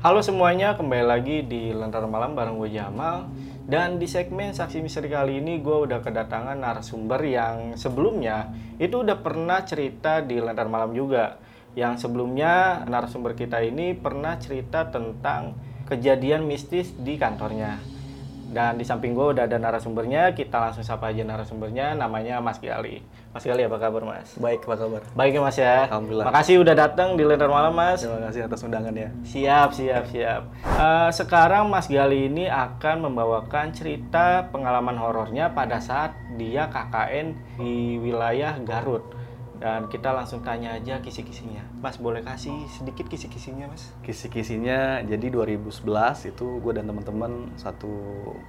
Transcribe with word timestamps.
Halo 0.00 0.24
semuanya, 0.24 0.80
kembali 0.80 1.04
lagi 1.04 1.44
di 1.44 1.76
Lentera 1.76 2.08
Malam 2.08 2.32
bareng 2.32 2.56
gue 2.56 2.72
Jamal. 2.72 3.28
Dan 3.68 4.00
di 4.00 4.08
segmen 4.08 4.56
Saksi 4.56 4.80
Misteri 4.80 5.12
kali 5.12 5.44
ini 5.44 5.60
gue 5.60 5.76
udah 5.76 6.00
kedatangan 6.00 6.56
narasumber 6.56 7.20
yang 7.20 7.76
sebelumnya 7.76 8.48
Itu 8.80 9.04
udah 9.04 9.20
pernah 9.20 9.60
cerita 9.60 10.24
di 10.24 10.40
Lentera 10.40 10.72
Malam 10.72 10.96
juga. 10.96 11.36
Yang 11.76 12.08
sebelumnya 12.08 12.80
narasumber 12.88 13.36
kita 13.36 13.60
ini 13.60 13.92
pernah 13.92 14.40
cerita 14.40 14.88
tentang 14.88 15.60
kejadian 15.84 16.48
mistis 16.48 16.96
di 16.96 17.20
kantornya. 17.20 17.76
Dan 18.48 18.80
di 18.80 18.88
samping 18.88 19.12
gue 19.12 19.36
udah 19.36 19.44
ada 19.44 19.60
narasumbernya, 19.60 20.32
kita 20.32 20.64
langsung 20.64 20.80
sapa 20.80 21.12
aja 21.12 21.28
narasumbernya, 21.28 21.92
namanya 21.92 22.40
Mas 22.40 22.56
Gali. 22.56 23.04
Mas 23.30 23.46
Gali 23.46 23.62
apa 23.62 23.78
kabar 23.78 24.02
Mas? 24.02 24.34
Baik, 24.42 24.66
apa 24.66 24.74
kabar? 24.74 25.02
Baik 25.14 25.38
ya 25.38 25.40
Mas 25.46 25.54
ya. 25.54 25.86
Alhamdulillah. 25.86 26.26
Makasih 26.26 26.66
udah 26.66 26.74
datang 26.74 27.14
di 27.14 27.22
Lentera 27.22 27.46
Malam 27.46 27.78
Mas. 27.78 28.02
Terima 28.02 28.18
kasih 28.26 28.50
atas 28.50 28.58
undangannya. 28.66 29.14
Siap, 29.22 29.70
siap, 29.70 30.10
siap. 30.10 30.50
Eh, 30.66 31.10
sekarang 31.14 31.70
Mas 31.70 31.86
Gali 31.86 32.26
ini 32.26 32.50
akan 32.50 33.06
membawakan 33.06 33.70
cerita 33.70 34.50
pengalaman 34.50 34.98
horornya 34.98 35.54
pada 35.54 35.78
saat 35.78 36.10
dia 36.34 36.66
KKN 36.74 37.54
di 37.54 38.02
wilayah 38.02 38.58
Garut. 38.66 39.06
Dan 39.62 39.86
kita 39.86 40.10
langsung 40.10 40.42
tanya 40.42 40.74
aja 40.74 40.98
kisi-kisinya. 40.98 41.62
Mas 41.78 42.02
boleh 42.02 42.26
kasih 42.26 42.66
sedikit 42.66 43.06
kisi-kisinya 43.06 43.70
Mas? 43.70 43.94
Kisi-kisinya 44.02 45.06
jadi 45.06 45.30
2011 45.30 46.34
itu 46.34 46.58
gue 46.58 46.72
dan 46.74 46.82
teman-teman 46.82 47.54
satu 47.54 47.94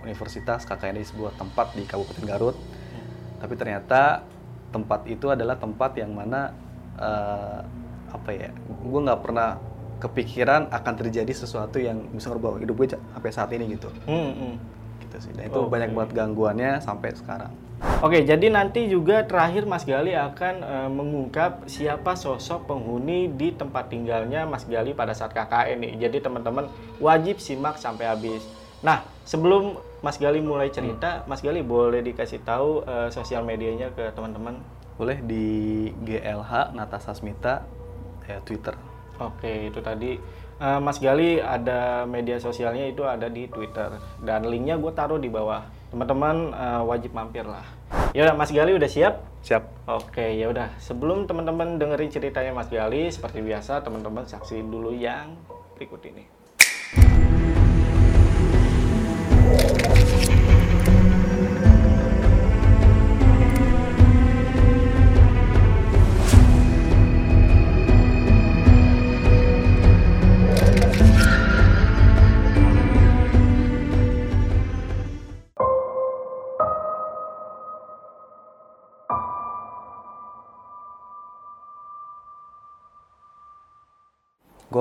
universitas 0.01 0.65
KKN 0.65 0.97
di 0.97 1.05
sebuah 1.05 1.37
tempat 1.37 1.77
di 1.77 1.85
Kabupaten 1.85 2.25
Garut. 2.25 2.57
Tapi 3.37 3.53
ternyata 3.53 4.25
tempat 4.71 5.05
itu 5.05 5.27
adalah 5.29 5.59
tempat 5.59 5.95
yang 5.99 6.15
mana 6.15 6.55
eh, 6.97 7.59
apa 8.11 8.29
ya? 8.31 8.49
Gue 8.81 8.99
nggak 9.03 9.21
pernah 9.21 9.59
kepikiran 10.01 10.73
akan 10.73 10.93
terjadi 10.97 11.29
sesuatu 11.29 11.77
yang 11.77 12.09
bisa 12.09 12.33
merubah 12.33 12.57
hidup 12.57 12.73
gue 12.73 12.97
sampai 12.97 13.31
saat 13.31 13.53
ini 13.53 13.77
gitu. 13.77 13.87
Hmm, 14.09 14.33
hmm. 14.33 14.55
Gitu 15.05 15.17
sih. 15.29 15.31
Dan 15.37 15.53
itu 15.53 15.61
Oke. 15.61 15.69
banyak 15.69 15.93
banget 15.93 16.11
gangguannya 16.17 16.81
sampai 16.81 17.13
sekarang. 17.13 17.53
Oke, 18.01 18.21
jadi 18.25 18.49
nanti 18.49 18.89
juga 18.89 19.25
terakhir 19.25 19.65
Mas 19.65 19.85
Gali 19.85 20.13
akan 20.13 20.55
eh, 20.61 20.89
mengungkap 20.89 21.69
siapa 21.69 22.17
sosok 22.17 22.69
penghuni 22.69 23.29
di 23.29 23.53
tempat 23.53 23.93
tinggalnya 23.93 24.45
Mas 24.49 24.65
Gali 24.65 24.93
pada 24.97 25.13
saat 25.13 25.33
KKN 25.33 25.77
nih. 25.85 25.93
Jadi 26.09 26.17
teman-teman 26.25 26.65
wajib 26.97 27.37
simak 27.37 27.77
sampai 27.77 28.09
habis. 28.09 28.41
Nah, 28.81 29.05
sebelum 29.25 29.77
Mas 30.01 30.17
Gali 30.17 30.41
mulai 30.41 30.73
cerita, 30.73 31.21
Mas 31.29 31.45
Gali 31.45 31.61
boleh 31.61 32.01
dikasih 32.01 32.41
tahu 32.41 32.81
eh, 32.89 33.13
sosial 33.13 33.45
medianya 33.45 33.93
ke 33.93 34.09
teman-teman. 34.17 34.57
Boleh 34.97 35.21
di 35.21 35.45
GLH 36.01 36.73
Natasha 36.73 37.13
Smita 37.13 37.61
ya 38.25 38.41
Twitter. 38.41 38.73
Oke, 39.21 39.69
itu 39.69 39.77
tadi 39.85 40.17
eh, 40.57 40.79
Mas 40.81 40.97
Gali 40.97 41.37
ada 41.37 42.09
media 42.09 42.41
sosialnya 42.41 42.89
itu 42.89 43.05
ada 43.05 43.29
di 43.29 43.45
Twitter 43.45 44.01
dan 44.25 44.49
linknya 44.49 44.81
gue 44.81 44.89
taruh 44.89 45.21
di 45.21 45.29
bawah. 45.29 45.69
Teman-teman 45.93 46.49
eh, 46.49 46.81
wajib 46.81 47.13
mampir 47.13 47.45
lah. 47.45 47.63
Ya 48.17 48.25
udah, 48.25 48.35
Mas 48.41 48.49
Gali 48.49 48.73
udah 48.73 48.89
siap? 48.89 49.21
Siap. 49.45 49.85
Oke, 49.85 50.33
ya 50.33 50.49
udah. 50.49 50.73
Sebelum 50.81 51.29
teman-teman 51.29 51.77
dengerin 51.77 52.09
ceritanya 52.09 52.57
Mas 52.57 52.73
Gali, 52.73 53.05
seperti 53.13 53.45
biasa 53.45 53.85
teman-teman 53.85 54.25
saksiin 54.25 54.65
dulu 54.65 54.97
yang 54.97 55.37
berikut 55.77 56.01
ini. 56.09 56.40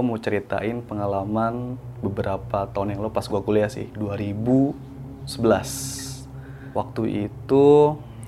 Gue 0.00 0.08
mau 0.08 0.16
ceritain 0.16 0.80
pengalaman 0.80 1.76
beberapa 2.00 2.64
tahun 2.72 2.96
yang 2.96 3.04
lalu 3.04 3.12
pas 3.12 3.28
gue 3.28 3.36
kuliah 3.44 3.68
sih, 3.68 3.84
2011. 4.00 5.28
Waktu 6.72 7.28
itu 7.28 7.66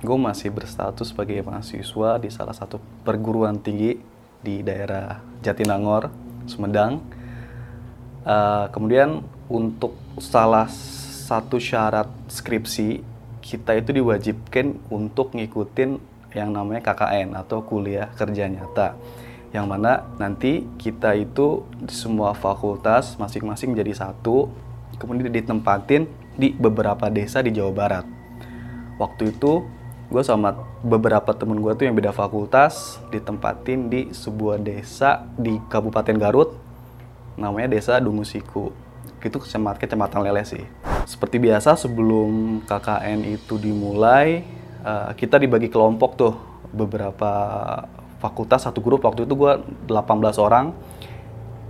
gue 0.05 0.19
masih 0.21 0.53
berstatus 0.53 1.17
sebagai 1.17 1.41
mahasiswa 1.41 2.21
di 2.21 2.29
salah 2.29 2.53
satu 2.53 2.77
perguruan 3.09 3.57
tinggi 3.57 3.97
di 4.45 4.61
daerah 4.61 5.25
Jatinangor, 5.41 6.13
Sumedang. 6.45 7.01
Eh, 8.21 8.65
kemudian 8.69 9.25
untuk 9.49 9.97
salah 10.21 10.69
satu 11.25 11.57
syarat 11.57 12.13
skripsi, 12.29 13.01
kita 13.41 13.81
itu 13.81 13.97
diwajibkan 13.97 14.77
untuk 14.93 15.33
ngikutin 15.33 15.97
yang 16.37 16.53
namanya 16.53 16.85
KKN 16.85 17.33
atau 17.33 17.65
kuliah 17.65 18.13
kerja 18.13 18.45
nyata 18.45 18.93
yang 19.53 19.69
mana 19.69 20.09
nanti 20.17 20.65
kita 20.81 21.13
itu 21.13 21.69
di 21.77 21.93
semua 21.93 22.33
fakultas 22.33 23.21
masing-masing 23.21 23.77
jadi 23.77 23.93
satu 23.93 24.49
kemudian 24.97 25.29
ditempatin 25.29 26.09
di 26.37 26.57
beberapa 26.57 27.13
desa 27.13 27.45
di 27.45 27.53
Jawa 27.53 27.73
Barat. 27.73 28.05
Waktu 28.97 29.37
itu 29.37 29.69
gue 30.09 30.23
sama 30.25 30.57
beberapa 30.81 31.33
temen 31.37 31.61
gue 31.61 31.73
tuh 31.77 31.85
yang 31.89 31.97
beda 31.97 32.13
fakultas 32.13 33.01
ditempatin 33.13 33.89
di 33.93 34.01
sebuah 34.13 34.61
desa 34.61 35.25
di 35.37 35.57
Kabupaten 35.69 36.17
Garut 36.17 36.53
namanya 37.37 37.73
desa 37.73 37.97
Dungusiku 37.97 38.73
itu 39.23 39.39
kecamatan 39.39 39.79
kecamatan 39.79 40.21
Lele 40.27 40.43
sih. 40.43 40.65
Seperti 41.07 41.39
biasa 41.39 41.79
sebelum 41.79 42.63
KKN 42.67 43.23
itu 43.23 43.55
dimulai 43.55 44.43
eh, 44.83 45.11
kita 45.15 45.39
dibagi 45.39 45.71
kelompok 45.71 46.11
tuh 46.19 46.35
beberapa 46.75 47.33
fakultas 48.23 48.63
satu 48.63 48.79
grup. 48.79 49.03
Waktu 49.03 49.27
itu 49.27 49.35
gue 49.35 49.53
18 49.91 50.39
orang. 50.39 50.71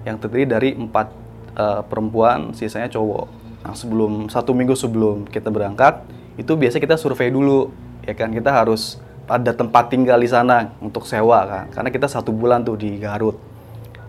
Yang 0.05 0.17
terdiri 0.29 0.45
dari 0.45 0.69
empat 0.77 1.09
eh, 1.57 1.81
perempuan 1.89 2.53
sisanya 2.53 2.93
cowok. 2.93 3.27
Nah 3.65 3.73
sebelum 3.73 4.29
satu 4.29 4.53
minggu 4.53 4.77
sebelum 4.77 5.25
kita 5.31 5.49
berangkat 5.49 6.03
itu 6.35 6.53
biasa 6.59 6.83
kita 6.83 7.01
survei 7.01 7.33
dulu 7.33 7.73
ya 8.05 8.13
kan? 8.13 8.29
Kita 8.35 8.53
harus 8.53 9.01
ada 9.31 9.55
tempat 9.55 9.89
tinggal 9.89 10.19
di 10.19 10.29
sana 10.29 10.75
untuk 10.83 11.09
sewa 11.09 11.47
kan? 11.47 11.65
Karena 11.73 11.89
kita 11.89 12.11
satu 12.11 12.35
bulan 12.35 12.67
tuh 12.67 12.77
di 12.77 12.99
Garut. 13.01 13.39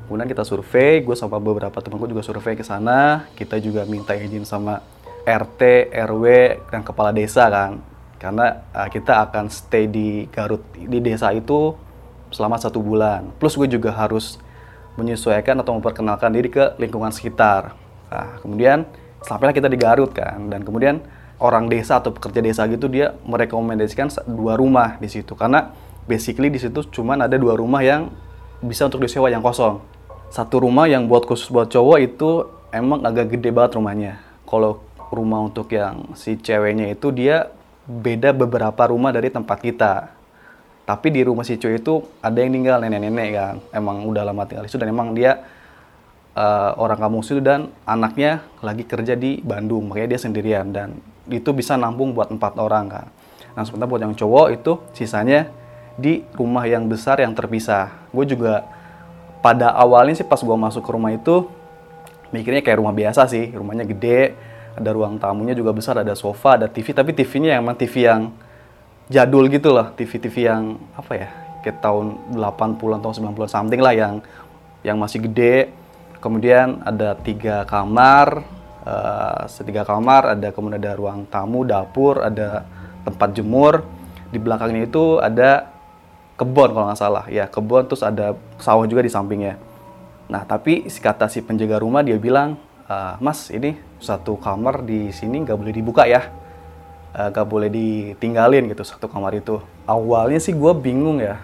Kemudian 0.10 0.28
kita 0.28 0.44
survei 0.44 1.00
gue 1.00 1.16
sama 1.16 1.40
beberapa 1.40 1.80
temanku 1.80 2.10
juga 2.12 2.26
survei 2.26 2.60
ke 2.60 2.66
sana. 2.66 3.30
Kita 3.38 3.56
juga 3.62 3.88
minta 3.88 4.18
izin 4.18 4.44
sama 4.44 4.84
RT 5.24 5.94
RW 5.96 6.26
dan 6.68 6.84
kepala 6.84 7.16
desa 7.16 7.48
kan? 7.48 7.80
Karena 8.20 8.68
uh, 8.72 8.88
kita 8.92 9.24
akan 9.30 9.48
stay 9.48 9.88
di 9.88 10.28
Garut 10.28 10.64
di 10.76 11.00
desa 11.00 11.32
itu 11.32 11.76
selama 12.34 12.58
satu 12.58 12.82
bulan. 12.82 13.30
Plus 13.38 13.54
gue 13.54 13.70
juga 13.70 13.94
harus 13.94 14.42
menyesuaikan 14.98 15.58
atau 15.62 15.78
memperkenalkan 15.78 16.34
diri 16.34 16.50
ke 16.50 16.74
lingkungan 16.82 17.14
sekitar. 17.14 17.78
Nah, 18.10 18.42
kemudian 18.42 18.86
sampailah 19.26 19.54
kita 19.56 19.70
di 19.70 19.78
Garut 19.78 20.12
kan 20.14 20.50
dan 20.50 20.62
kemudian 20.62 21.02
orang 21.42 21.66
desa 21.70 21.98
atau 21.98 22.14
pekerja 22.14 22.42
desa 22.44 22.62
gitu 22.70 22.86
dia 22.90 23.18
merekomendasikan 23.26 24.10
dua 24.30 24.58
rumah 24.58 24.98
di 25.02 25.10
situ. 25.10 25.34
Karena 25.34 25.74
basically 26.06 26.54
di 26.54 26.62
situ 26.62 26.86
cuman 26.90 27.26
ada 27.26 27.38
dua 27.40 27.58
rumah 27.58 27.82
yang 27.82 28.14
bisa 28.62 28.86
untuk 28.86 29.02
disewa 29.02 29.30
yang 29.34 29.42
kosong. 29.42 29.82
Satu 30.34 30.62
rumah 30.66 30.90
yang 30.90 31.06
buat 31.06 31.26
khusus 31.30 31.50
buat 31.50 31.70
cowok 31.70 31.98
itu 32.02 32.30
emang 32.74 33.06
agak 33.06 33.38
gede 33.38 33.54
banget 33.54 33.78
rumahnya. 33.78 34.14
Kalau 34.50 34.82
rumah 35.14 35.46
untuk 35.46 35.70
yang 35.74 36.14
si 36.18 36.38
ceweknya 36.38 36.90
itu 36.90 37.14
dia 37.14 37.54
beda 37.86 38.34
beberapa 38.34 38.90
rumah 38.90 39.12
dari 39.14 39.30
tempat 39.30 39.60
kita 39.62 40.23
tapi 40.84 41.16
di 41.16 41.24
rumah 41.24 41.48
si 41.48 41.56
cewek 41.56 41.80
itu 41.80 42.04
ada 42.20 42.36
yang 42.44 42.52
tinggal 42.52 42.84
nenek-nenek 42.84 43.30
kan. 43.32 43.56
Emang 43.72 44.04
udah 44.04 44.28
lama 44.28 44.44
tinggal 44.44 44.68
di 44.68 44.70
situ 44.72 44.84
dan 44.84 44.92
emang 44.92 45.16
dia 45.16 45.40
eh, 46.36 46.72
orang 46.76 47.00
kampung 47.00 47.24
situ 47.24 47.40
dan 47.40 47.72
anaknya 47.88 48.44
lagi 48.60 48.84
kerja 48.84 49.16
di 49.16 49.40
Bandung. 49.40 49.88
Makanya 49.88 50.16
dia 50.16 50.20
sendirian 50.20 50.76
dan 50.76 51.00
itu 51.32 51.50
bisa 51.56 51.80
nampung 51.80 52.12
buat 52.12 52.28
empat 52.28 52.60
orang 52.60 52.86
kan. 52.92 53.08
Nah 53.56 53.64
sementara 53.64 53.88
buat 53.88 54.04
yang 54.04 54.16
cowok 54.18 54.48
itu 54.52 54.72
sisanya 54.92 55.48
di 55.96 56.26
rumah 56.36 56.68
yang 56.68 56.92
besar 56.92 57.24
yang 57.24 57.32
terpisah. 57.32 58.12
Gue 58.12 58.28
juga 58.28 58.68
pada 59.40 59.72
awalnya 59.72 60.20
sih 60.20 60.28
pas 60.28 60.40
gue 60.40 60.58
masuk 60.58 60.84
ke 60.84 60.92
rumah 60.92 61.16
itu 61.16 61.48
mikirnya 62.36 62.60
kayak 62.60 62.84
rumah 62.84 62.92
biasa 62.92 63.24
sih. 63.32 63.56
Rumahnya 63.56 63.88
gede 63.88 64.36
ada 64.74 64.90
ruang 64.92 65.22
tamunya 65.22 65.54
juga 65.54 65.72
besar 65.72 66.02
ada 66.02 66.18
sofa 66.18 66.58
ada 66.58 66.68
TV 66.68 66.92
tapi 66.92 67.14
TV-nya 67.14 67.62
emang 67.62 67.78
TV 67.78 68.10
yang 68.10 68.34
jadul 69.12 69.52
gitu 69.52 69.74
loh 69.76 69.92
TV-TV 69.96 70.36
yang 70.48 70.80
apa 70.96 71.12
ya 71.16 71.30
kayak 71.64 71.80
tahun 71.80 72.36
80-an 72.36 73.00
tahun 73.00 73.16
90-an 73.34 73.52
something 73.52 73.82
lah 73.82 73.96
yang 73.96 74.20
yang 74.84 75.00
masih 75.00 75.24
gede. 75.32 75.72
Kemudian 76.20 76.84
ada 76.88 77.16
tiga 77.20 77.68
kamar 77.68 78.44
uh, 78.84 79.44
setiga 79.48 79.84
kamar 79.84 80.40
ada 80.40 80.56
kemudian 80.56 80.80
ada 80.80 80.96
ruang 80.96 81.28
tamu 81.28 81.68
dapur 81.68 82.24
ada 82.24 82.68
tempat 83.04 83.36
jemur. 83.36 83.84
Di 84.32 84.40
belakangnya 84.40 84.88
itu 84.88 85.20
ada 85.20 85.72
kebun 86.40 86.76
kalau 86.76 86.86
nggak 86.92 87.00
salah. 87.00 87.26
Ya 87.28 87.48
kebun 87.48 87.88
terus 87.88 88.04
ada 88.04 88.36
sawah 88.60 88.88
juga 88.88 89.04
di 89.04 89.12
sampingnya. 89.12 89.60
Nah 90.32 90.48
tapi 90.48 90.88
si 90.88 91.00
kata 91.04 91.28
si 91.28 91.44
penjaga 91.44 91.80
rumah 91.80 92.02
dia 92.02 92.16
bilang 92.16 92.56
e, 92.88 92.96
mas 93.20 93.52
ini 93.52 93.76
satu 94.00 94.40
kamar 94.40 94.84
di 94.88 95.12
sini 95.12 95.44
nggak 95.44 95.60
boleh 95.60 95.76
dibuka 95.76 96.08
ya 96.08 96.43
eh, 97.14 97.28
nggak 97.30 97.48
boleh 97.48 97.70
ditinggalin 97.70 98.70
gitu 98.70 98.84
satu 98.84 99.08
kamar 99.08 99.38
itu. 99.38 99.62
Awalnya 99.86 100.40
sih 100.42 100.54
gue 100.54 100.74
bingung 100.78 101.22
ya 101.22 101.38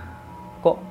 kok 0.60 0.81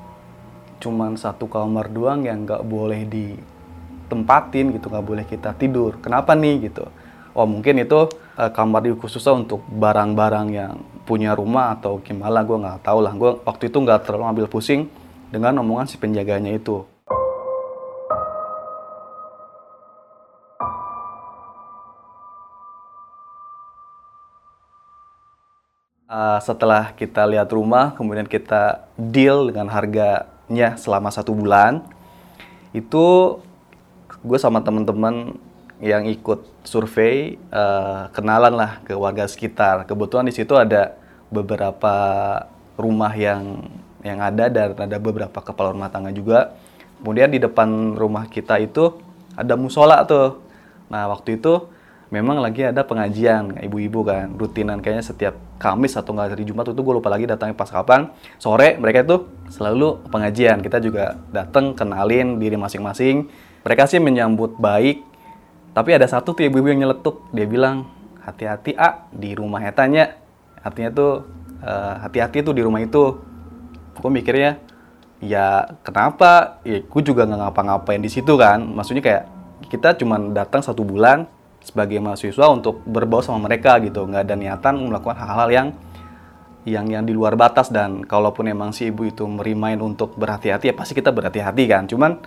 cuman 0.78 1.18
satu 1.18 1.50
kamar 1.50 1.90
doang 1.90 2.24
yang 2.24 2.46
nggak 2.46 2.62
boleh 2.64 3.04
ditempatin 3.04 4.74
gitu 4.78 4.86
nggak 4.88 5.06
boleh 5.06 5.24
kita 5.26 5.52
tidur. 5.54 5.98
Kenapa 5.98 6.32
nih 6.38 6.70
gitu? 6.70 6.86
Oh 7.36 7.46
mungkin 7.46 7.78
itu 7.78 8.10
uh, 8.34 8.50
kamar 8.50 8.82
khususnya 8.98 9.34
untuk 9.36 9.62
barang-barang 9.68 10.46
yang 10.50 10.74
punya 11.06 11.32
rumah 11.38 11.78
atau 11.78 12.02
gimana 12.02 12.42
gue 12.42 12.56
nggak 12.56 12.82
tahu 12.82 12.98
lah. 13.02 13.12
Gue 13.14 13.38
waktu 13.46 13.70
itu 13.70 13.78
nggak 13.78 14.08
terlalu 14.08 14.24
ambil 14.26 14.46
pusing 14.50 14.90
dengan 15.28 15.60
omongan 15.60 15.86
si 15.86 16.00
penjaganya 16.00 16.50
itu 16.56 16.82
uh, 26.08 26.40
setelah 26.40 26.96
kita 26.96 27.28
lihat 27.28 27.52
rumah 27.52 27.92
kemudian 27.94 28.26
kita 28.26 28.88
deal 28.96 29.52
dengan 29.52 29.68
harganya 29.68 30.74
selama 30.80 31.12
satu 31.12 31.36
bulan 31.36 31.84
itu 32.72 33.38
gue 34.24 34.38
sama 34.40 34.64
teman-teman 34.64 35.38
yang 35.78 36.10
ikut 36.10 36.42
survei 36.66 37.38
uh, 37.54 38.10
kenalan 38.10 38.50
lah 38.50 38.82
ke 38.82 38.98
warga 38.98 39.30
sekitar. 39.30 39.86
Kebetulan 39.86 40.26
di 40.26 40.34
situ 40.34 40.58
ada 40.58 40.98
beberapa 41.30 41.94
rumah 42.74 43.14
yang 43.14 43.62
yang 44.02 44.18
ada 44.18 44.50
dan 44.50 44.74
ada 44.74 44.98
beberapa 44.98 45.38
kepala 45.38 45.70
rumah 45.70 45.86
tangga 45.86 46.10
juga. 46.10 46.58
Kemudian 46.98 47.30
di 47.30 47.38
depan 47.38 47.94
rumah 47.94 48.26
kita 48.26 48.58
itu 48.58 48.98
ada 49.38 49.54
musola 49.54 50.02
tuh. 50.02 50.42
Nah 50.90 51.06
waktu 51.14 51.38
itu 51.38 51.70
memang 52.08 52.40
lagi 52.40 52.64
ada 52.64 52.84
pengajian 52.84 53.60
ibu-ibu 53.60 54.00
kan 54.06 54.32
rutinan 54.36 54.80
kayaknya 54.80 55.04
setiap 55.04 55.34
Kamis 55.58 55.98
atau 55.98 56.14
nggak 56.14 56.38
hari 56.38 56.46
Jumat 56.46 56.70
itu 56.70 56.80
gue 56.80 56.94
lupa 56.94 57.10
lagi 57.10 57.26
datangnya 57.26 57.58
pas 57.58 57.68
kapan 57.68 58.14
sore 58.38 58.78
mereka 58.78 59.02
itu 59.02 59.16
selalu 59.50 60.06
pengajian 60.08 60.62
kita 60.62 60.78
juga 60.78 61.18
datang 61.34 61.74
kenalin 61.74 62.38
diri 62.38 62.54
masing-masing 62.54 63.26
mereka 63.66 63.90
sih 63.90 63.98
menyambut 63.98 64.54
baik 64.56 65.08
tapi 65.78 65.94
ada 65.94 66.10
satu 66.10 66.34
tuh 66.34 66.42
ibu-ibu 66.42 66.74
yang 66.74 66.82
nyeletuk, 66.82 67.30
dia 67.30 67.46
bilang 67.46 67.86
hati-hati 68.18 68.74
ah 68.74 69.06
di 69.14 69.30
rumah 69.38 69.62
tanya. 69.70 70.18
Artinya 70.58 70.90
tuh 70.90 71.22
uh, 71.62 72.02
hati-hati 72.02 72.42
tuh 72.42 72.50
di 72.50 72.66
rumah 72.66 72.82
itu. 72.82 73.14
Gue 73.94 74.10
mikirnya 74.10 74.58
ya 75.22 75.78
kenapa? 75.86 76.58
Ya 76.66 76.82
gue 76.82 77.02
juga 77.06 77.30
nggak 77.30 77.40
ngapa-ngapain 77.46 78.02
di 78.02 78.10
situ 78.10 78.34
kan. 78.34 78.58
Maksudnya 78.58 79.06
kayak 79.06 79.24
kita 79.70 79.94
cuma 80.02 80.18
datang 80.34 80.66
satu 80.66 80.82
bulan 80.82 81.30
sebagai 81.68 82.00
mahasiswa 82.00 82.48
untuk 82.48 82.80
berbau 82.88 83.20
sama 83.20 83.44
mereka 83.44 83.76
gitu. 83.84 84.08
Nggak 84.08 84.24
ada 84.24 84.34
niatan 84.34 84.74
melakukan 84.88 85.16
hal-hal 85.20 85.48
yang 85.52 85.68
yang 86.64 86.88
yang 86.88 87.04
di 87.04 87.12
luar 87.12 87.36
batas 87.36 87.68
dan 87.68 88.04
kalaupun 88.04 88.48
emang 88.48 88.72
si 88.72 88.88
ibu 88.88 89.04
itu 89.08 89.24
merimain 89.28 89.78
untuk 89.80 90.16
berhati-hati 90.16 90.72
ya 90.72 90.74
pasti 90.74 90.96
kita 90.96 91.12
berhati-hati 91.12 91.64
kan. 91.68 91.84
Cuman 91.84 92.20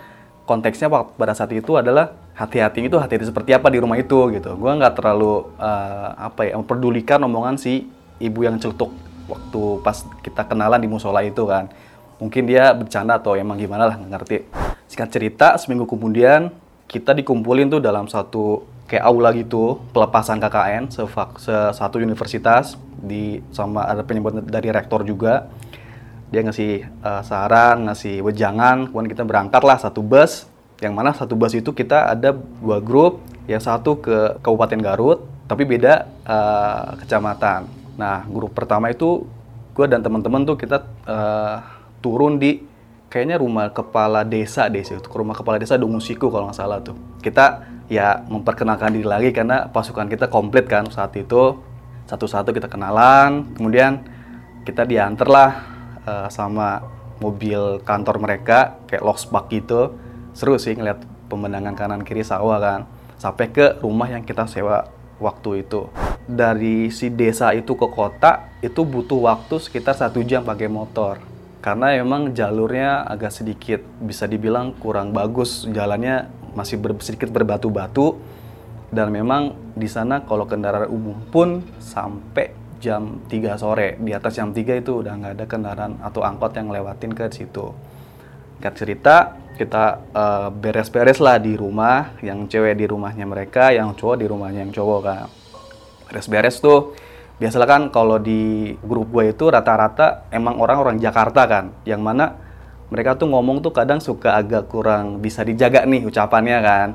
konteksnya 0.45 0.89
pada 0.89 1.33
saat 1.33 1.53
itu 1.53 1.77
adalah 1.77 2.13
hati-hati 2.37 2.85
itu 2.85 2.97
hati-hati 2.97 3.29
seperti 3.29 3.53
apa 3.57 3.69
di 3.69 3.81
rumah 3.81 3.97
itu 3.97 4.29
gitu. 4.33 4.53
Gue 4.57 4.71
nggak 4.73 4.97
terlalu 4.97 5.49
uh, 5.57 6.09
apa 6.17 6.49
ya 6.49 6.53
memperdulikan 6.57 7.21
omongan 7.25 7.57
si 7.57 7.89
ibu 8.21 8.45
yang 8.45 8.61
celetuk 8.61 8.93
waktu 9.29 9.61
pas 9.85 10.05
kita 10.21 10.45
kenalan 10.45 10.81
di 10.81 10.89
musola 10.89 11.21
itu 11.25 11.45
kan. 11.45 11.69
Mungkin 12.21 12.45
dia 12.45 12.69
bercanda 12.77 13.17
atau 13.17 13.33
emang 13.33 13.57
gimana 13.57 13.89
lah 13.89 13.95
nggak 13.97 14.11
ngerti. 14.13 14.37
Singkat 14.89 15.09
cerita 15.09 15.47
seminggu 15.57 15.89
kemudian 15.89 16.53
kita 16.91 17.15
dikumpulin 17.15 17.71
tuh 17.71 17.79
dalam 17.79 18.11
satu 18.11 18.67
kayak 18.91 19.07
aula 19.07 19.31
gitu 19.31 19.79
pelepasan 19.95 20.43
KKN 20.43 20.91
se, 20.91 21.07
satu 21.71 21.95
universitas 22.03 22.75
di 22.99 23.39
sama 23.55 23.87
ada 23.87 24.03
penyebut 24.03 24.43
dari 24.43 24.67
rektor 24.67 25.07
juga 25.07 25.47
dia 26.31 26.47
ngasih 26.47 26.87
uh, 27.03 27.21
saran, 27.27 27.91
ngasih 27.91 28.23
wejangan, 28.23 28.87
kemudian 28.87 29.11
kita 29.11 29.27
berangkat 29.27 29.61
lah 29.67 29.75
satu 29.75 29.99
bus, 29.99 30.47
yang 30.79 30.95
mana 30.95 31.11
satu 31.11 31.35
bus 31.35 31.51
itu 31.51 31.75
kita 31.75 32.07
ada 32.07 32.31
dua 32.31 32.79
grup, 32.79 33.19
yang 33.51 33.59
satu 33.59 33.99
ke 33.99 34.39
Kabupaten 34.39 34.79
Garut, 34.79 35.27
tapi 35.51 35.67
beda 35.67 36.07
uh, 36.23 36.95
kecamatan. 37.03 37.67
Nah, 37.99 38.23
grup 38.31 38.55
pertama 38.55 38.87
itu 38.87 39.27
gue 39.75 39.85
dan 39.91 39.99
teman-teman 39.99 40.47
tuh 40.47 40.55
kita 40.55 40.87
uh, 41.03 41.59
turun 41.99 42.39
di 42.39 42.63
kayaknya 43.11 43.35
rumah 43.35 43.67
kepala 43.67 44.23
desa 44.23 44.71
deh 44.71 44.87
sih, 44.87 44.95
rumah 45.11 45.35
kepala 45.35 45.59
desa 45.59 45.75
Dungusiku 45.75 46.31
kalau 46.31 46.47
nggak 46.47 46.59
salah 46.63 46.79
tuh. 46.79 46.95
Kita 47.19 47.67
ya 47.91 48.23
memperkenalkan 48.31 48.95
diri 48.95 49.03
lagi 49.03 49.35
karena 49.35 49.67
pasukan 49.67 50.07
kita 50.07 50.31
komplit 50.31 50.71
kan 50.71 50.87
saat 50.87 51.11
itu. 51.19 51.59
Satu-satu 52.07 52.55
kita 52.55 52.71
kenalan, 52.71 53.51
kemudian 53.55 53.99
kita 54.63 54.87
diantar 54.87 55.27
lah 55.27 55.51
uh, 56.07 56.27
sama 56.31 56.79
mobil 57.19 57.83
kantor 57.83 58.23
mereka 58.23 58.79
kayak 58.87 59.03
Loksbak 59.03 59.51
gitu. 59.51 59.95
Seru 60.31 60.55
sih 60.55 60.75
ngeliat 60.75 61.03
pemandangan 61.27 61.75
kanan 61.75 62.01
kiri 62.07 62.23
sawah 62.23 62.59
kan 62.63 62.79
sampai 63.19 63.51
ke 63.51 63.83
rumah 63.83 64.07
yang 64.07 64.23
kita 64.23 64.47
sewa 64.47 64.87
waktu 65.19 65.67
itu. 65.67 65.91
Dari 66.25 66.87
si 66.95 67.11
desa 67.11 67.51
itu 67.51 67.75
ke 67.75 67.87
kota 67.91 68.55
itu 68.63 68.87
butuh 68.87 69.19
waktu 69.27 69.59
sekitar 69.59 69.99
satu 69.99 70.23
jam 70.23 70.47
pakai 70.47 70.71
motor. 70.71 71.19
Karena 71.61 71.93
emang 71.93 72.33
jalurnya 72.33 73.05
agak 73.05 73.29
sedikit 73.29 73.85
bisa 74.01 74.25
dibilang 74.25 74.73
kurang 74.81 75.13
bagus 75.13 75.69
jalannya 75.69 76.40
masih 76.57 76.77
ber, 76.79 76.97
sedikit 76.99 77.31
berbatu-batu 77.31 78.19
dan 78.91 79.07
memang 79.07 79.55
di 79.71 79.87
sana 79.87 80.27
kalau 80.27 80.43
kendaraan 80.43 80.91
umum 80.91 81.15
pun 81.31 81.63
sampai 81.79 82.51
jam 82.81 83.23
3 83.29 83.55
sore. 83.55 83.95
Di 84.01 84.11
atas 84.11 84.35
jam 84.35 84.51
3 84.51 84.81
itu 84.81 84.99
udah 84.99 85.13
nggak 85.15 85.33
ada 85.37 85.45
kendaraan 85.47 85.93
atau 86.01 86.25
angkot 86.25 86.51
yang 86.57 86.73
lewatin 86.73 87.13
ke 87.13 87.29
situ. 87.31 87.71
Gak 88.61 88.77
cerita, 88.77 89.41
kita 89.57 90.01
uh, 90.13 90.49
beres-beres 90.49 91.21
lah 91.21 91.37
di 91.37 91.53
rumah, 91.53 92.17
yang 92.25 92.49
cewek 92.49 92.77
di 92.77 92.85
rumahnya 92.89 93.25
mereka, 93.29 93.69
yang 93.69 93.93
cowok 93.93 94.17
di 94.21 94.25
rumahnya 94.25 94.65
yang 94.65 94.73
cowok 94.73 94.99
kan. 95.01 95.29
Beres-beres 96.09 96.61
tuh, 96.61 96.93
biasalah 97.37 97.69
kan 97.69 97.81
kalau 97.93 98.17
di 98.17 98.73
grup 98.81 99.09
gue 99.13 99.33
itu 99.33 99.49
rata-rata 99.49 100.29
emang 100.33 100.57
orang-orang 100.61 100.97
Jakarta 100.97 101.45
kan, 101.45 101.73
yang 101.85 102.01
mana 102.01 102.37
mereka 102.91 103.15
tuh 103.15 103.31
ngomong 103.31 103.63
tuh 103.63 103.71
kadang 103.71 104.03
suka 104.03 104.35
agak 104.35 104.67
kurang 104.67 105.23
bisa 105.23 105.41
dijaga 105.47 105.87
nih 105.87 106.03
ucapannya 106.05 106.59
kan. 106.59 106.89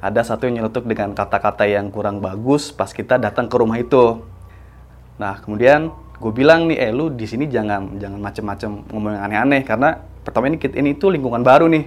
Ada 0.00 0.34
satu 0.34 0.48
yang 0.48 0.62
nyeletuk 0.62 0.88
dengan 0.88 1.12
kata-kata 1.12 1.68
yang 1.68 1.92
kurang 1.92 2.24
bagus 2.24 2.72
pas 2.72 2.88
kita 2.90 3.20
datang 3.20 3.50
ke 3.50 3.56
rumah 3.58 3.76
itu 3.76 4.24
Nah, 5.18 5.42
kemudian 5.42 5.90
gue 6.22 6.32
bilang 6.32 6.70
nih, 6.70 6.78
eh 6.78 6.90
lu 6.94 7.10
di 7.10 7.26
sini 7.26 7.50
jangan 7.50 7.98
jangan 7.98 8.22
macem-macem 8.22 8.70
ngomong 8.94 9.18
yang 9.18 9.22
aneh-aneh 9.26 9.62
karena 9.66 9.98
pertama 10.22 10.46
ini 10.46 10.56
ini 10.62 10.94
itu 10.94 11.10
lingkungan 11.10 11.42
baru 11.42 11.66
nih. 11.66 11.84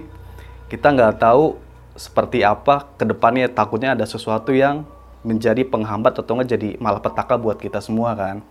Kita 0.68 0.92
nggak 0.92 1.16
tahu 1.20 1.56
seperti 1.96 2.44
apa 2.44 2.88
ke 2.96 3.04
depannya 3.08 3.48
takutnya 3.48 3.96
ada 3.96 4.04
sesuatu 4.04 4.52
yang 4.52 4.84
menjadi 5.24 5.64
penghambat 5.64 6.20
atau 6.20 6.32
nggak 6.36 6.48
jadi 6.48 6.68
malah 6.80 7.00
petaka 7.00 7.40
buat 7.40 7.56
kita 7.56 7.80
semua 7.80 8.12
kan. 8.12 8.44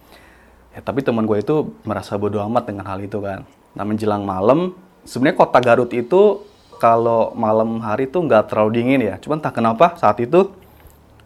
Ya, 0.73 0.81
tapi 0.81 1.05
teman 1.05 1.29
gue 1.29 1.37
itu 1.37 1.77
merasa 1.85 2.17
bodoh 2.17 2.41
amat 2.49 2.73
dengan 2.73 2.89
hal 2.89 3.05
itu 3.05 3.21
kan. 3.21 3.45
Nah 3.71 3.83
menjelang 3.87 4.23
malam, 4.27 4.75
sebenarnya 5.07 5.37
kota 5.39 5.59
Garut 5.63 5.91
itu 5.95 6.43
kalau 6.81 7.31
malam 7.37 7.77
hari 7.79 8.09
tuh 8.09 8.25
nggak 8.25 8.51
terlalu 8.51 8.81
dingin 8.81 9.01
ya. 9.01 9.15
Cuman 9.21 9.37
tak 9.37 9.61
kenapa 9.61 9.95
saat 10.01 10.17
itu 10.19 10.49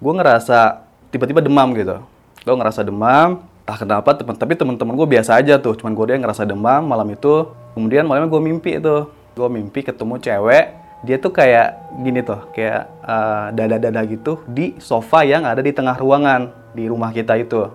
gue 0.03 0.13
ngerasa 0.13 0.83
tiba-tiba 1.09 1.39
demam 1.39 1.71
gitu. 1.73 2.03
Gue 2.43 2.55
ngerasa 2.55 2.83
demam 2.83 3.41
tak 3.65 3.81
kenapa 3.81 4.13
temen 4.13 4.35
tapi 4.37 4.53
teman-teman 4.53 4.93
gue 4.93 5.07
biasa 5.15 5.39
aja 5.39 5.57
tuh. 5.57 5.73
Cuman 5.79 5.95
gue 5.95 6.05
dia 6.11 6.17
ngerasa 6.19 6.43
demam 6.43 6.83
malam 6.85 7.07
itu. 7.09 7.49
Kemudian 7.73 8.03
malamnya 8.05 8.29
gue 8.29 8.41
mimpi 8.43 8.77
itu 8.77 9.07
gue 9.35 9.49
mimpi 9.51 9.83
ketemu 9.83 10.15
cewek 10.15 10.65
dia 11.03 11.19
tuh 11.21 11.29
kayak 11.35 12.01
gini 12.01 12.23
tuh 12.25 12.49
kayak 12.55 12.87
uh, 13.03 13.51
dada-dada 13.53 14.01
gitu 14.09 14.41
di 14.47 14.73
sofa 14.81 15.21
yang 15.21 15.45
ada 15.45 15.61
di 15.61 15.69
tengah 15.69 15.93
ruangan 15.99 16.49
di 16.73 16.89
rumah 16.89 17.13
kita 17.13 17.35
itu. 17.37 17.67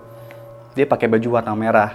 Dia 0.74 0.86
pakai 0.88 1.06
baju 1.06 1.38
warna 1.38 1.52
merah 1.54 1.90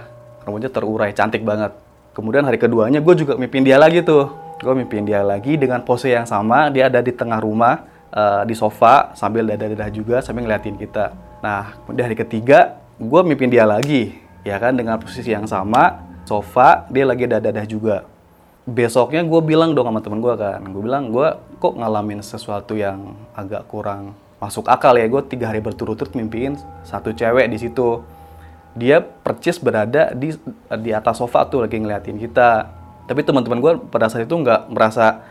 rambutnya 0.46 0.70
terurai 0.70 1.10
cantik 1.10 1.42
banget 1.42 1.85
kemudian 2.16 2.48
hari 2.48 2.56
keduanya 2.56 3.04
gue 3.04 3.12
juga 3.12 3.36
mimpin 3.36 3.60
dia 3.60 3.76
lagi 3.76 4.00
tuh. 4.00 4.32
Gue 4.56 4.72
mimpin 4.72 5.04
dia 5.04 5.20
lagi 5.20 5.60
dengan 5.60 5.84
pose 5.84 6.08
yang 6.08 6.24
sama. 6.24 6.72
Dia 6.72 6.88
ada 6.88 7.04
di 7.04 7.12
tengah 7.12 7.36
rumah 7.44 7.84
uh, 8.08 8.42
di 8.48 8.56
sofa 8.56 9.12
sambil 9.12 9.44
dadah-dadah 9.44 9.92
juga 9.92 10.24
sambil 10.24 10.48
ngeliatin 10.48 10.80
kita. 10.80 11.12
Nah, 11.44 11.76
di 11.92 12.00
hari 12.00 12.16
ketiga 12.16 12.80
gue 12.96 13.20
mimpin 13.20 13.52
dia 13.52 13.68
lagi, 13.68 14.16
ya 14.40 14.56
kan 14.56 14.72
dengan 14.72 14.96
posisi 14.96 15.28
yang 15.28 15.44
sama, 15.44 16.00
sofa 16.24 16.88
dia 16.88 17.04
lagi 17.04 17.28
dadah-dadah 17.28 17.66
juga. 17.68 18.08
Besoknya 18.64 19.22
gue 19.22 19.40
bilang 19.44 19.76
dong 19.76 19.86
sama 19.92 20.00
temen 20.00 20.18
gue 20.24 20.34
kan, 20.34 20.58
gue 20.64 20.82
bilang 20.82 21.12
gue 21.12 21.28
kok 21.60 21.76
ngalamin 21.76 22.24
sesuatu 22.24 22.74
yang 22.74 23.14
agak 23.36 23.68
kurang 23.68 24.16
masuk 24.40 24.66
akal 24.72 24.96
ya? 24.96 25.04
Gue 25.04 25.20
tiga 25.28 25.52
hari 25.52 25.60
berturut-turut 25.60 26.16
mimpiin 26.16 26.56
satu 26.82 27.12
cewek 27.12 27.46
di 27.52 27.60
situ 27.60 28.00
dia 28.76 29.00
percis 29.00 29.56
berada 29.56 30.12
di 30.12 30.36
di 30.84 30.90
atas 30.92 31.16
sofa 31.16 31.48
tuh 31.48 31.64
lagi 31.64 31.80
ngeliatin 31.80 32.20
kita. 32.20 32.68
Tapi 33.08 33.24
teman-teman 33.24 33.58
gue 33.64 33.72
pada 33.88 34.12
saat 34.12 34.28
itu 34.28 34.36
nggak 34.36 34.68
merasa 34.68 35.24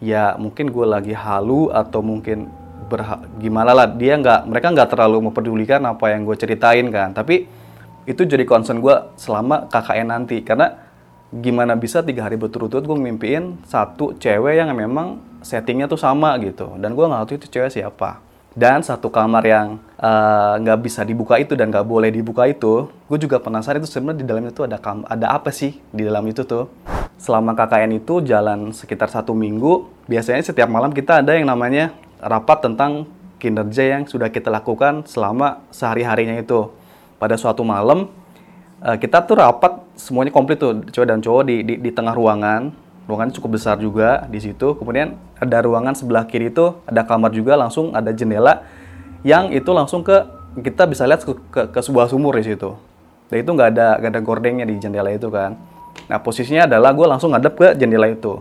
ya 0.00 0.34
mungkin 0.40 0.72
gue 0.72 0.86
lagi 0.88 1.12
halu 1.12 1.68
atau 1.68 2.00
mungkin 2.00 2.48
gimana 3.36 3.76
lah. 3.76 3.86
Dia 3.92 4.16
nggak 4.16 4.48
mereka 4.48 4.72
nggak 4.72 4.90
terlalu 4.96 5.28
mempedulikan 5.28 5.84
apa 5.84 6.08
yang 6.16 6.24
gue 6.24 6.36
ceritain 6.40 6.88
kan. 6.88 7.12
Tapi 7.12 7.44
itu 8.08 8.24
jadi 8.24 8.48
concern 8.48 8.80
gue 8.80 8.96
selama 9.20 9.68
KKN 9.68 10.08
nanti. 10.08 10.40
Karena 10.40 10.72
gimana 11.30 11.76
bisa 11.76 12.00
tiga 12.00 12.24
hari 12.24 12.40
berturut-turut 12.40 12.88
gue 12.88 12.96
mimpiin 12.96 13.60
satu 13.68 14.16
cewek 14.16 14.56
yang 14.56 14.72
memang 14.72 15.20
settingnya 15.44 15.84
tuh 15.84 16.00
sama 16.00 16.32
gitu. 16.40 16.80
Dan 16.80 16.96
gue 16.96 17.04
nggak 17.04 17.28
tahu 17.28 17.36
itu 17.36 17.46
cewek 17.52 17.70
siapa 17.76 18.29
dan 18.58 18.82
satu 18.82 19.14
kamar 19.14 19.46
yang 19.46 19.78
eh, 19.94 20.54
nggak 20.58 20.78
uh, 20.78 20.82
bisa 20.82 21.06
dibuka 21.06 21.38
itu 21.38 21.54
dan 21.54 21.70
nggak 21.70 21.86
boleh 21.86 22.10
dibuka 22.10 22.50
itu, 22.50 22.90
gue 23.06 23.18
juga 23.18 23.38
penasaran 23.38 23.78
itu 23.78 23.86
sebenarnya 23.86 24.18
di 24.22 24.26
dalamnya 24.26 24.50
itu 24.50 24.62
ada 24.66 24.78
kam 24.82 25.06
ada 25.06 25.38
apa 25.38 25.54
sih 25.54 25.78
di 25.94 26.02
dalam 26.02 26.26
itu 26.26 26.42
tuh. 26.42 26.66
Selama 27.20 27.52
KKN 27.52 28.00
itu 28.00 28.24
jalan 28.24 28.72
sekitar 28.72 29.12
satu 29.12 29.36
minggu, 29.36 29.86
biasanya 30.08 30.40
setiap 30.40 30.66
malam 30.72 30.90
kita 30.90 31.20
ada 31.20 31.36
yang 31.36 31.46
namanya 31.46 31.92
rapat 32.18 32.64
tentang 32.64 33.06
kinerja 33.36 33.96
yang 33.96 34.02
sudah 34.08 34.32
kita 34.32 34.48
lakukan 34.48 35.04
selama 35.06 35.62
sehari-harinya 35.70 36.40
itu. 36.40 36.72
Pada 37.20 37.36
suatu 37.36 37.60
malam, 37.60 38.08
uh, 38.82 38.96
kita 38.96 39.22
tuh 39.28 39.36
rapat 39.38 39.84
semuanya 39.94 40.32
komplit 40.32 40.58
tuh, 40.58 40.80
cowok 40.88 41.06
dan 41.06 41.20
cowok 41.20 41.42
di, 41.44 41.56
di, 41.60 41.74
di 41.76 41.90
tengah 41.92 42.16
ruangan, 42.16 42.72
ruangannya 43.10 43.34
cukup 43.34 43.58
besar 43.58 43.76
juga 43.82 44.22
di 44.30 44.38
situ. 44.38 44.78
Kemudian 44.78 45.18
ada 45.42 45.58
ruangan 45.66 45.98
sebelah 45.98 46.22
kiri 46.30 46.54
itu 46.54 46.78
ada 46.86 47.02
kamar 47.02 47.34
juga 47.34 47.58
langsung 47.58 47.90
ada 47.90 48.14
jendela 48.14 48.62
yang 49.26 49.50
itu 49.50 49.68
langsung 49.74 50.06
ke 50.06 50.14
kita 50.62 50.86
bisa 50.86 51.04
lihat 51.10 51.26
ke, 51.26 51.34
ke, 51.50 51.60
ke 51.74 51.80
sebuah 51.82 52.06
sumur 52.06 52.38
di 52.38 52.46
situ. 52.46 52.78
Dan 53.26 53.42
itu 53.42 53.50
nggak 53.50 53.68
ada 53.74 53.88
nggak 53.98 54.10
ada 54.14 54.22
gordengnya 54.22 54.64
di 54.66 54.78
jendela 54.78 55.10
itu 55.10 55.26
kan. 55.26 55.58
Nah 56.06 56.18
posisinya 56.22 56.70
adalah 56.70 56.94
gue 56.94 57.06
langsung 57.10 57.34
ngadep 57.34 57.54
ke 57.58 57.68
jendela 57.74 58.06
itu. 58.06 58.38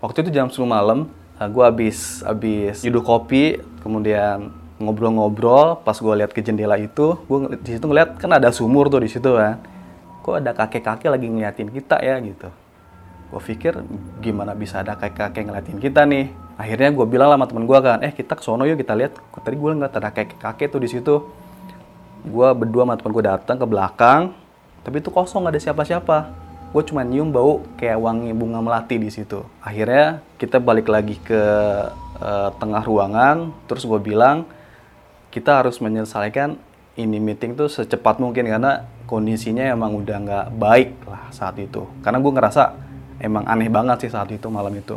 Waktu 0.00 0.24
itu 0.24 0.30
jam 0.32 0.48
10 0.48 0.64
malam, 0.64 1.12
eh, 1.36 1.48
gue 1.48 1.64
habis 1.64 2.24
habis 2.24 2.80
duduk 2.80 3.04
kopi, 3.04 3.60
kemudian 3.84 4.48
ngobrol-ngobrol. 4.80 5.84
Pas 5.84 5.96
gue 5.96 6.14
lihat 6.16 6.32
ke 6.32 6.40
jendela 6.40 6.80
itu, 6.80 7.20
gue 7.28 7.38
di 7.60 7.76
situ 7.76 7.84
ngeliat 7.84 8.16
kan 8.16 8.32
ada 8.32 8.48
sumur 8.48 8.88
tuh 8.88 9.04
di 9.04 9.12
situ 9.12 9.36
kan. 9.36 9.60
Kok 10.24 10.40
ada 10.40 10.52
kakek-kakek 10.56 11.08
lagi 11.08 11.26
ngeliatin 11.28 11.68
kita 11.72 11.96
ya 12.00 12.20
gitu 12.20 12.48
gue 13.30 13.40
pikir 13.40 13.78
gimana 14.18 14.58
bisa 14.58 14.82
ada 14.82 14.98
kakek-kakek 14.98 15.46
ngeliatin 15.46 15.78
kita 15.78 16.02
nih. 16.02 16.34
Akhirnya 16.58 16.90
gue 16.90 17.06
bilang 17.06 17.30
sama 17.30 17.46
temen 17.46 17.64
gue 17.64 17.78
kan 17.78 18.02
eh 18.02 18.10
kita 18.10 18.34
ke 18.34 18.42
sono 18.42 18.66
yuk 18.66 18.82
kita 18.82 18.98
lihat. 18.98 19.14
Tadi 19.16 19.54
gue 19.54 19.70
nggak 19.70 19.94
ada 19.94 20.10
kakek-kakek 20.10 20.68
tuh 20.68 20.82
di 20.82 20.88
situ. 20.90 21.14
Gue 22.26 22.48
berdua 22.52 22.84
sama 22.84 22.98
temen 22.98 23.12
gue 23.14 23.24
datang 23.24 23.56
ke 23.56 23.66
belakang 23.66 24.34
tapi 24.80 25.04
itu 25.04 25.12
kosong 25.12 25.46
gak 25.46 25.54
ada 25.56 25.60
siapa-siapa. 25.60 26.18
Gue 26.70 26.82
cuma 26.86 27.02
nyium 27.02 27.30
bau 27.30 27.62
kayak 27.78 27.98
wangi 27.98 28.30
bunga 28.34 28.62
melati 28.62 28.98
di 28.98 29.10
situ. 29.10 29.42
Akhirnya 29.62 30.22
kita 30.38 30.58
balik 30.58 30.90
lagi 30.90 31.18
ke 31.20 31.42
uh, 32.20 32.50
tengah 32.58 32.82
ruangan 32.82 33.54
terus 33.70 33.86
gue 33.86 34.00
bilang 34.02 34.46
kita 35.30 35.62
harus 35.62 35.78
menyelesaikan 35.78 36.58
ini 36.98 37.22
meeting 37.22 37.54
tuh 37.54 37.70
secepat 37.70 38.18
mungkin 38.18 38.50
karena 38.50 38.84
kondisinya 39.06 39.62
emang 39.62 39.94
udah 39.94 40.16
nggak 40.18 40.46
baik 40.58 40.90
lah 41.06 41.30
saat 41.30 41.58
itu. 41.58 41.86
Karena 42.02 42.18
gue 42.18 42.32
ngerasa 42.34 42.89
emang 43.20 43.44
aneh 43.44 43.68
banget 43.68 44.08
sih 44.08 44.10
saat 44.10 44.32
itu 44.32 44.48
malam 44.48 44.72
itu. 44.72 44.96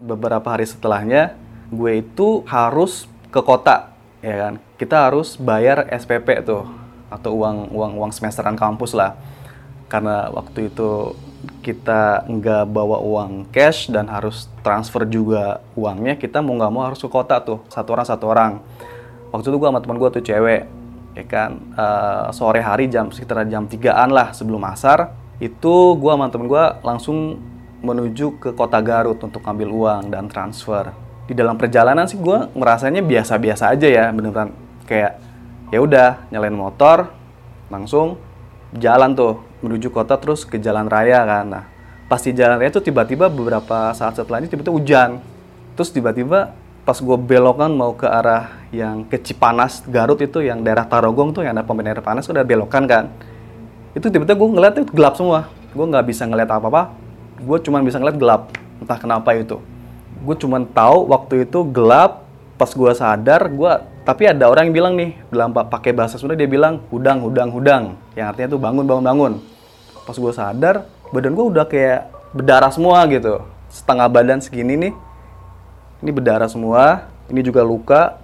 Beberapa 0.00 0.56
hari 0.56 0.64
setelahnya, 0.64 1.36
gue 1.68 2.00
itu 2.00 2.40
harus 2.48 3.04
ke 3.28 3.44
kota, 3.44 3.92
ya 4.24 4.48
kan? 4.48 4.54
Kita 4.80 5.04
harus 5.04 5.36
bayar 5.36 5.84
SPP 5.92 6.48
tuh 6.48 6.64
atau 7.12 7.36
uang 7.36 7.68
uang 7.76 7.92
uang 8.00 8.10
semesteran 8.16 8.56
kampus 8.56 8.96
lah. 8.96 9.20
Karena 9.92 10.32
waktu 10.32 10.72
itu 10.72 11.12
kita 11.60 12.24
nggak 12.24 12.64
bawa 12.72 13.04
uang 13.04 13.52
cash 13.52 13.92
dan 13.92 14.08
harus 14.08 14.48
transfer 14.64 15.04
juga 15.04 15.60
uangnya, 15.76 16.16
kita 16.16 16.40
mau 16.40 16.56
nggak 16.56 16.72
mau 16.72 16.82
harus 16.88 17.00
ke 17.00 17.08
kota 17.08 17.40
tuh, 17.44 17.60
satu 17.68 17.92
orang 17.92 18.06
satu 18.08 18.24
orang 18.28 18.52
waktu 19.34 19.46
itu 19.52 19.56
gue 19.56 19.68
sama 19.68 19.80
teman 19.80 19.96
gue 20.00 20.08
tuh 20.12 20.24
cewek 20.24 20.62
ya 21.18 21.24
kan? 21.26 21.50
Uh, 21.74 22.30
sore 22.30 22.62
hari 22.62 22.86
jam 22.86 23.10
sekitar 23.10 23.42
jam 23.50 23.66
3an 23.66 24.08
lah 24.14 24.30
sebelum 24.30 24.62
asar. 24.68 25.12
Itu 25.42 25.98
gue 25.98 26.10
sama 26.10 26.30
temen 26.30 26.46
gue 26.46 26.64
langsung 26.86 27.38
menuju 27.82 28.42
ke 28.42 28.50
kota 28.54 28.82
Garut 28.82 29.18
untuk 29.22 29.42
ambil 29.46 29.70
uang 29.70 30.10
dan 30.10 30.26
transfer. 30.26 30.90
Di 31.28 31.36
dalam 31.36 31.60
perjalanan 31.60 32.08
sih 32.08 32.18
gue 32.18 32.50
merasanya 32.56 33.04
biasa-biasa 33.04 33.74
aja 33.74 33.86
ya 33.86 34.04
beneran. 34.10 34.54
Kayak 34.88 35.22
ya 35.68 35.78
udah 35.84 36.10
nyalain 36.32 36.56
motor 36.56 37.12
langsung 37.68 38.16
jalan 38.72 39.12
tuh 39.12 39.44
menuju 39.60 39.92
kota 39.92 40.16
terus 40.16 40.42
ke 40.42 40.58
jalan 40.58 40.88
raya 40.90 41.22
kan. 41.22 41.46
Nah 41.46 41.64
pas 42.08 42.18
di 42.24 42.32
jalan 42.32 42.56
raya 42.56 42.72
tuh 42.72 42.82
tiba-tiba 42.82 43.28
beberapa 43.28 43.92
saat 43.92 44.16
setelah 44.16 44.40
ini 44.42 44.48
tiba-tiba 44.50 44.74
hujan. 44.74 45.10
Terus 45.78 45.94
tiba-tiba 45.94 46.56
pas 46.88 46.96
gue 46.96 47.18
belokan 47.20 47.68
mau 47.68 47.92
ke 47.92 48.08
arah 48.08 48.64
yang 48.72 49.04
ke 49.04 49.20
Cipanas 49.20 49.84
Garut 49.84 50.16
itu 50.24 50.40
yang 50.40 50.64
daerah 50.64 50.88
Tarogong 50.88 51.36
tuh 51.36 51.44
yang 51.44 51.52
ada 51.52 51.60
pom 51.60 51.76
air 51.84 52.00
panas 52.00 52.24
udah 52.32 52.40
belokan 52.40 52.88
kan. 52.88 53.12
Itu 53.92 54.08
tiba-tiba 54.08 54.40
gue 54.40 54.48
ngeliat 54.56 54.74
itu 54.80 54.88
gelap 54.96 55.20
semua. 55.20 55.52
Gue 55.76 55.84
nggak 55.84 56.08
bisa 56.08 56.24
ngeliat 56.24 56.48
apa-apa. 56.48 56.96
Gue 57.44 57.60
cuma 57.60 57.84
bisa 57.84 58.00
ngeliat 58.00 58.16
gelap. 58.16 58.42
Entah 58.80 58.96
kenapa 58.96 59.36
itu. 59.36 59.60
Gue 60.24 60.32
cuma 60.40 60.64
tahu 60.64 61.12
waktu 61.12 61.44
itu 61.44 61.60
gelap 61.68 62.24
pas 62.56 62.72
gue 62.72 62.92
sadar 62.96 63.52
gue 63.52 63.72
tapi 64.08 64.24
ada 64.24 64.48
orang 64.48 64.72
yang 64.72 64.74
bilang 64.74 64.94
nih 64.96 65.12
dalam 65.28 65.52
pakai 65.52 65.92
bahasa 65.92 66.16
Sunda 66.16 66.34
dia 66.34 66.48
bilang 66.48 66.80
hudang 66.88 67.20
hudang 67.20 67.52
hudang. 67.52 68.00
Yang 68.16 68.26
artinya 68.32 68.48
tuh 68.56 68.60
bangun 68.64 68.84
bangun 68.88 69.04
bangun. 69.04 69.32
Pas 70.08 70.16
gue 70.16 70.32
sadar 70.32 70.88
badan 71.12 71.36
gue 71.36 71.46
udah 71.52 71.68
kayak 71.68 72.08
berdarah 72.32 72.72
semua 72.72 73.04
gitu. 73.12 73.44
Setengah 73.68 74.08
badan 74.08 74.40
segini 74.40 74.88
nih 74.88 74.92
ini 76.02 76.10
berdarah 76.14 76.46
semua 76.46 77.10
ini 77.28 77.44
juga 77.44 77.60
luka 77.60 78.16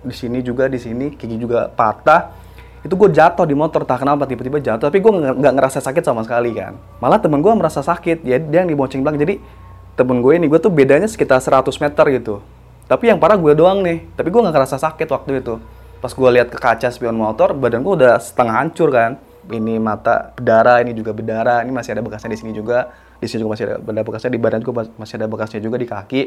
di 0.00 0.14
sini 0.16 0.40
juga 0.40 0.66
di 0.66 0.80
sini 0.80 1.12
gigi 1.14 1.36
juga 1.36 1.68
patah. 1.68 2.32
Itu 2.80 2.96
gue 2.96 3.12
jatuh 3.12 3.44
di 3.44 3.52
motor 3.52 3.84
tak 3.84 4.00
kenapa 4.00 4.24
tiba-tiba 4.24 4.56
jatuh 4.56 4.88
tapi 4.88 5.04
gue 5.04 5.12
nggak 5.12 5.52
ngerasa 5.52 5.84
sakit 5.84 6.00
sama 6.00 6.24
sekali 6.24 6.56
kan. 6.56 6.80
Malah 6.98 7.20
temen 7.20 7.44
gue 7.44 7.52
merasa 7.52 7.84
sakit 7.84 8.24
ya 8.24 8.40
dia 8.40 8.64
yang 8.64 8.72
dibonceng 8.72 9.04
belakang 9.04 9.20
jadi 9.20 9.34
temen 10.00 10.24
gue 10.24 10.32
ini 10.40 10.48
gue 10.48 10.56
tuh 10.56 10.72
bedanya 10.72 11.04
sekitar 11.04 11.44
100 11.44 11.68
meter 11.76 12.04
gitu. 12.16 12.40
Tapi 12.88 13.12
yang 13.12 13.20
parah 13.20 13.36
gue 13.36 13.52
doang 13.52 13.84
nih 13.84 14.08
tapi 14.16 14.32
gue 14.32 14.40
nggak 14.40 14.54
ngerasa 14.56 14.80
sakit 14.80 15.08
waktu 15.12 15.44
itu. 15.44 15.60
Pas 16.00 16.12
gue 16.16 16.30
lihat 16.32 16.48
ke 16.48 16.56
kaca 16.56 16.88
spion 16.88 17.20
motor 17.20 17.52
badan 17.52 17.84
gue 17.84 17.94
udah 18.00 18.16
setengah 18.16 18.54
hancur 18.64 18.88
kan. 18.88 19.20
Ini 19.50 19.76
mata 19.76 20.32
berdarah 20.32 20.80
ini 20.80 20.96
juga 20.96 21.12
berdarah 21.12 21.60
ini 21.60 21.72
masih 21.76 21.92
ada 21.92 22.00
bekasnya 22.00 22.32
di 22.32 22.40
sini 22.40 22.52
juga. 22.56 22.88
Di 23.20 23.28
sini 23.28 23.44
juga 23.44 23.52
masih 23.52 23.64
ada 23.76 24.00
bekasnya 24.00 24.32
di 24.32 24.40
badan 24.40 24.64
gue 24.64 24.72
masih 24.96 25.20
ada 25.20 25.28
bekasnya 25.28 25.60
juga 25.60 25.76
di 25.76 25.84
kaki 25.84 26.22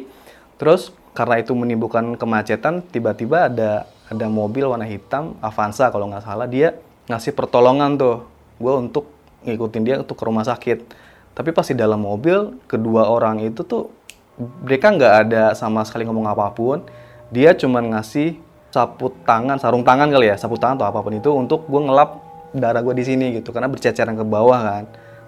Terus 0.57 0.93
karena 1.13 1.41
itu 1.41 1.53
menimbulkan 1.53 2.17
kemacetan, 2.17 2.81
tiba-tiba 2.89 3.49
ada 3.49 3.85
ada 4.09 4.25
mobil 4.29 4.67
warna 4.67 4.85
hitam 4.85 5.33
Avanza 5.41 5.89
kalau 5.89 6.05
nggak 6.11 6.21
salah 6.21 6.45
dia 6.45 6.77
ngasih 7.09 7.33
pertolongan 7.33 7.97
tuh 7.97 8.27
gue 8.61 8.73
untuk 8.73 9.09
ngikutin 9.43 9.83
dia 9.83 9.95
untuk 9.99 10.15
ke 10.15 10.23
rumah 10.23 10.45
sakit. 10.45 10.85
Tapi 11.33 11.49
pas 11.49 11.65
di 11.65 11.75
dalam 11.75 11.99
mobil 12.01 12.61
kedua 12.69 13.09
orang 13.09 13.41
itu 13.41 13.65
tuh 13.65 13.89
mereka 14.37 14.93
nggak 14.93 15.13
ada 15.27 15.43
sama 15.57 15.81
sekali 15.83 16.05
ngomong 16.05 16.29
apa 16.29 16.53
pun. 16.53 16.85
Dia 17.33 17.57
cuma 17.57 17.81
ngasih 17.81 18.37
sapu 18.69 19.13
tangan, 19.25 19.57
sarung 19.57 19.81
tangan 19.81 20.09
kali 20.09 20.29
ya, 20.29 20.35
sapu 20.37 20.57
tangan 20.57 20.77
atau 20.81 20.87
apa 20.89 20.99
pun 21.01 21.13
itu 21.17 21.29
untuk 21.33 21.65
gue 21.65 21.81
ngelap 21.81 22.21
darah 22.53 22.81
gue 22.85 22.93
di 22.93 23.05
sini 23.05 23.33
gitu 23.41 23.49
karena 23.49 23.69
berceceran 23.69 24.13
ke 24.13 24.25
bawah 24.25 24.59
kan. 24.61 24.83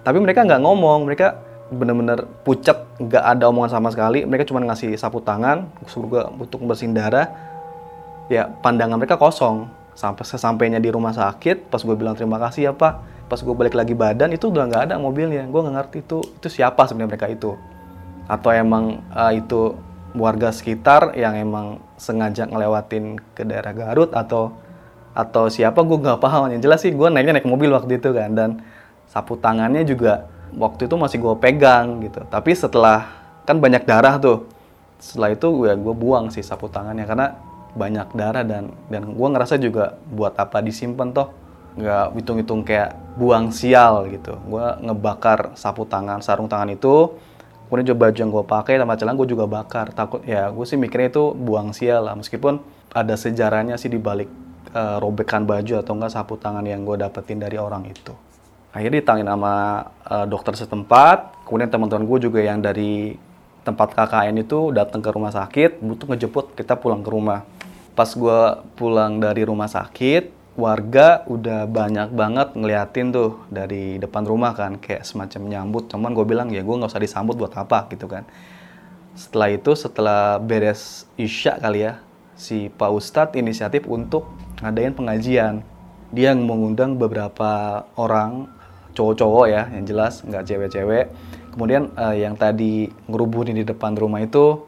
Tapi 0.06 0.18
mereka 0.22 0.46
nggak 0.46 0.62
ngomong, 0.62 1.10
mereka 1.10 1.42
bener-bener 1.66 2.30
pucat 2.46 2.85
nggak 2.96 3.24
ada 3.36 3.44
omongan 3.48 3.76
sama 3.76 3.88
sekali. 3.92 4.24
Mereka 4.24 4.48
cuma 4.48 4.64
ngasih 4.64 4.96
sapu 4.96 5.20
tangan 5.20 5.68
suruh 5.84 6.32
untuk 6.32 6.64
bersihin 6.64 6.96
darah. 6.96 7.28
Ya 8.32 8.48
pandangan 8.48 8.96
mereka 8.96 9.20
kosong. 9.20 9.68
Sampai 9.96 10.28
sesampainya 10.28 10.76
di 10.76 10.92
rumah 10.92 11.16
sakit 11.16 11.72
pas 11.72 11.80
gue 11.80 11.96
bilang 11.96 12.16
terima 12.16 12.36
kasih 12.40 12.68
ya 12.68 12.72
pak. 12.72 13.00
Pas 13.26 13.40
gue 13.40 13.54
balik 13.56 13.74
lagi 13.74 13.96
badan 13.96 14.32
itu 14.32 14.48
udah 14.48 14.68
nggak 14.68 14.82
ada 14.92 14.94
mobilnya. 15.00 15.44
Gue 15.48 15.60
nggak 15.64 15.76
ngerti 15.76 15.98
itu 16.04 16.18
itu 16.24 16.48
siapa 16.60 16.84
sebenarnya 16.88 17.10
mereka 17.16 17.28
itu. 17.28 17.52
Atau 18.28 18.50
emang 18.52 19.00
uh, 19.12 19.32
itu 19.32 19.76
warga 20.16 20.48
sekitar 20.52 21.12
yang 21.16 21.36
emang 21.36 21.80
sengaja 22.00 22.48
ngelewatin 22.48 23.20
ke 23.36 23.44
daerah 23.44 23.72
Garut 23.76 24.12
atau 24.16 24.56
atau 25.16 25.48
siapa? 25.48 25.80
Gue 25.84 26.00
nggak 26.00 26.20
paham. 26.20 26.52
Yang 26.52 26.62
jelas 26.64 26.80
sih 26.84 26.92
gue 26.92 27.08
naiknya 27.08 27.40
naik 27.40 27.48
mobil 27.48 27.72
waktu 27.72 28.00
itu 28.00 28.12
kan. 28.12 28.36
Dan 28.36 28.50
sapu 29.08 29.40
tangannya 29.40 29.84
juga 29.88 30.28
waktu 30.54 30.86
itu 30.86 30.94
masih 30.94 31.18
gue 31.18 31.34
pegang 31.42 32.04
gitu. 32.04 32.22
Tapi 32.28 32.54
setelah 32.54 33.10
kan 33.42 33.58
banyak 33.58 33.82
darah 33.82 34.20
tuh. 34.20 34.46
Setelah 35.02 35.34
itu 35.34 35.46
gue 35.50 35.72
gue 35.74 35.94
buang 35.94 36.30
sih 36.30 36.44
sapu 36.44 36.70
tangannya 36.70 37.04
karena 37.04 37.36
banyak 37.76 38.08
darah 38.16 38.44
dan 38.46 38.72
dan 38.88 39.12
gue 39.12 39.28
ngerasa 39.28 39.60
juga 39.60 39.98
buat 40.08 40.38
apa 40.38 40.62
disimpan 40.62 41.10
toh. 41.12 41.28
Nggak 41.76 42.06
hitung-hitung 42.16 42.60
kayak 42.64 42.96
buang 43.20 43.52
sial 43.52 44.08
gitu. 44.08 44.38
Gue 44.48 44.64
ngebakar 44.80 45.52
sapu 45.58 45.84
tangan 45.84 46.22
sarung 46.24 46.48
tangan 46.48 46.72
itu 46.72 47.12
kemudian 47.66 47.90
coba 47.90 48.06
baju 48.06 48.18
yang 48.22 48.30
gue 48.30 48.44
pakai 48.46 48.74
sama 48.78 48.94
celana 48.96 49.18
gue 49.18 49.28
juga 49.28 49.44
bakar. 49.44 49.92
Takut 49.92 50.22
ya 50.24 50.48
gue 50.48 50.64
sih 50.64 50.80
mikirnya 50.80 51.12
itu 51.12 51.36
buang 51.36 51.76
sial 51.76 52.08
lah. 52.08 52.14
Meskipun 52.16 52.62
ada 52.96 53.12
sejarahnya 53.18 53.76
sih 53.76 53.92
di 53.92 54.00
balik 54.00 54.30
uh, 54.72 54.96
robekan 55.02 55.44
baju 55.44 55.84
atau 55.84 55.92
enggak 55.92 56.12
sapu 56.16 56.40
tangan 56.40 56.64
yang 56.64 56.84
gue 56.88 56.96
dapetin 56.96 57.36
dari 57.36 57.60
orang 57.60 57.84
itu 57.88 58.16
akhirnya 58.76 59.00
ditangin 59.00 59.24
sama 59.24 59.88
uh, 60.04 60.28
dokter 60.28 60.52
setempat. 60.52 61.48
Kemudian 61.48 61.72
teman-teman 61.72 62.04
gue 62.04 62.28
juga 62.28 62.44
yang 62.44 62.60
dari 62.60 63.16
tempat 63.64 63.96
KKN 63.96 64.36
itu 64.44 64.70
datang 64.70 65.00
ke 65.00 65.10
rumah 65.10 65.32
sakit 65.32 65.80
butuh 65.80 66.12
ngejemput 66.12 66.52
kita 66.52 66.76
pulang 66.76 67.00
ke 67.00 67.08
rumah. 67.08 67.48
Pas 67.96 68.12
gue 68.12 68.40
pulang 68.76 69.16
dari 69.16 69.48
rumah 69.48 69.72
sakit 69.72 70.36
warga 70.60 71.24
udah 71.28 71.68
banyak 71.68 72.16
banget 72.16 72.48
ngeliatin 72.56 73.12
tuh 73.12 73.44
dari 73.52 74.00
depan 74.00 74.24
rumah 74.24 74.52
kan 74.52 74.76
kayak 74.76 75.08
semacam 75.08 75.48
nyambut. 75.48 75.88
Cuman 75.88 76.12
gue 76.12 76.26
bilang 76.28 76.52
ya 76.52 76.60
gue 76.60 76.74
nggak 76.76 76.92
usah 76.92 77.00
disambut 77.00 77.40
buat 77.40 77.56
apa 77.56 77.88
gitu 77.88 78.04
kan. 78.04 78.28
Setelah 79.16 79.48
itu 79.48 79.72
setelah 79.72 80.36
beres 80.36 81.08
isya 81.16 81.56
kali 81.56 81.88
ya 81.88 82.04
si 82.36 82.68
Pak 82.68 82.90
Ustadz 82.92 83.36
inisiatif 83.40 83.88
untuk 83.88 84.28
ngadain 84.60 84.92
pengajian. 84.92 85.64
Dia 86.12 86.36
mengundang 86.36 87.00
beberapa 87.00 87.82
orang 87.96 88.55
cowok-cowok 88.96 89.46
ya 89.52 89.68
yang 89.68 89.84
jelas 89.84 90.24
nggak 90.24 90.44
cewek-cewek 90.48 91.04
kemudian 91.52 91.92
uh, 91.94 92.16
yang 92.16 92.32
tadi 92.34 92.88
ngerubuhin 93.06 93.60
di 93.60 93.64
depan 93.68 93.92
rumah 93.92 94.24
itu 94.24 94.64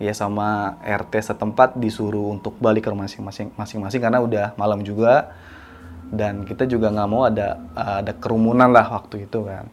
ya 0.00 0.16
sama 0.16 0.80
RT 0.80 1.34
setempat 1.34 1.76
disuruh 1.76 2.32
untuk 2.32 2.56
balik 2.56 2.86
ke 2.86 2.90
rumah 2.90 3.04
masing-masing 3.58 4.00
karena 4.00 4.24
udah 4.24 4.46
malam 4.56 4.80
juga 4.80 5.36
dan 6.08 6.48
kita 6.48 6.64
juga 6.64 6.88
nggak 6.88 7.10
mau 7.10 7.28
ada 7.28 7.60
ada 7.76 8.16
kerumunan 8.16 8.72
lah 8.72 8.88
waktu 8.88 9.28
itu 9.28 9.44
kan. 9.44 9.68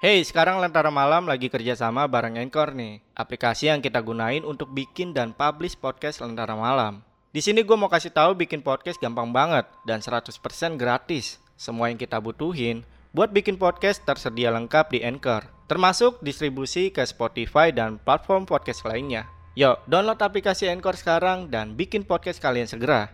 Hey, 0.00 0.24
sekarang 0.24 0.64
Lentera 0.64 0.88
Malam 0.88 1.28
lagi 1.28 1.52
kerjasama 1.52 2.08
bareng 2.08 2.40
Anchor 2.40 2.72
nih, 2.72 3.04
aplikasi 3.12 3.68
yang 3.68 3.84
kita 3.84 4.00
gunain 4.00 4.40
untuk 4.48 4.72
bikin 4.72 5.12
dan 5.12 5.36
publish 5.36 5.76
podcast 5.76 6.24
Lentera 6.24 6.56
Malam. 6.56 7.04
Di 7.36 7.44
sini 7.44 7.60
gue 7.60 7.76
mau 7.76 7.92
kasih 7.92 8.08
tahu 8.08 8.32
bikin 8.32 8.64
podcast 8.64 8.96
gampang 8.96 9.28
banget 9.28 9.68
dan 9.84 10.00
100% 10.00 10.32
gratis. 10.80 11.36
Semua 11.60 11.92
yang 11.92 12.00
kita 12.00 12.16
butuhin 12.16 12.88
buat 13.12 13.36
bikin 13.36 13.60
podcast 13.60 14.00
tersedia 14.08 14.48
lengkap 14.48 14.96
di 14.96 15.04
Anchor 15.04 15.44
termasuk 15.68 16.16
distribusi 16.24 16.88
ke 16.88 17.04
Spotify 17.04 17.68
dan 17.68 18.00
platform 18.00 18.48
podcast 18.48 18.80
lainnya. 18.88 19.28
Yuk, 19.60 19.76
download 19.84 20.16
aplikasi 20.24 20.72
Anchor 20.72 20.96
sekarang 20.96 21.52
dan 21.52 21.76
bikin 21.76 22.08
podcast 22.08 22.40
kalian 22.40 22.64
segera. 22.64 23.12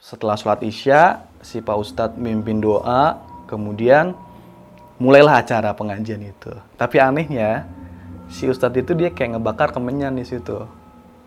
Setelah 0.00 0.40
sholat 0.40 0.64
isya, 0.64 1.28
si 1.44 1.60
Pak 1.60 1.76
Ustadz 1.76 2.16
mimpin 2.16 2.64
doa, 2.64 3.20
kemudian 3.44 4.16
mulailah 4.96 5.44
acara 5.44 5.76
pengajian 5.76 6.24
itu. 6.24 6.56
Tapi 6.80 6.96
anehnya, 6.96 7.68
si 8.32 8.48
Ustadz 8.48 8.80
itu 8.80 8.96
dia 8.96 9.12
kayak 9.12 9.36
ngebakar 9.36 9.68
kemenyan 9.76 10.16
di 10.16 10.24
situ. 10.24 10.64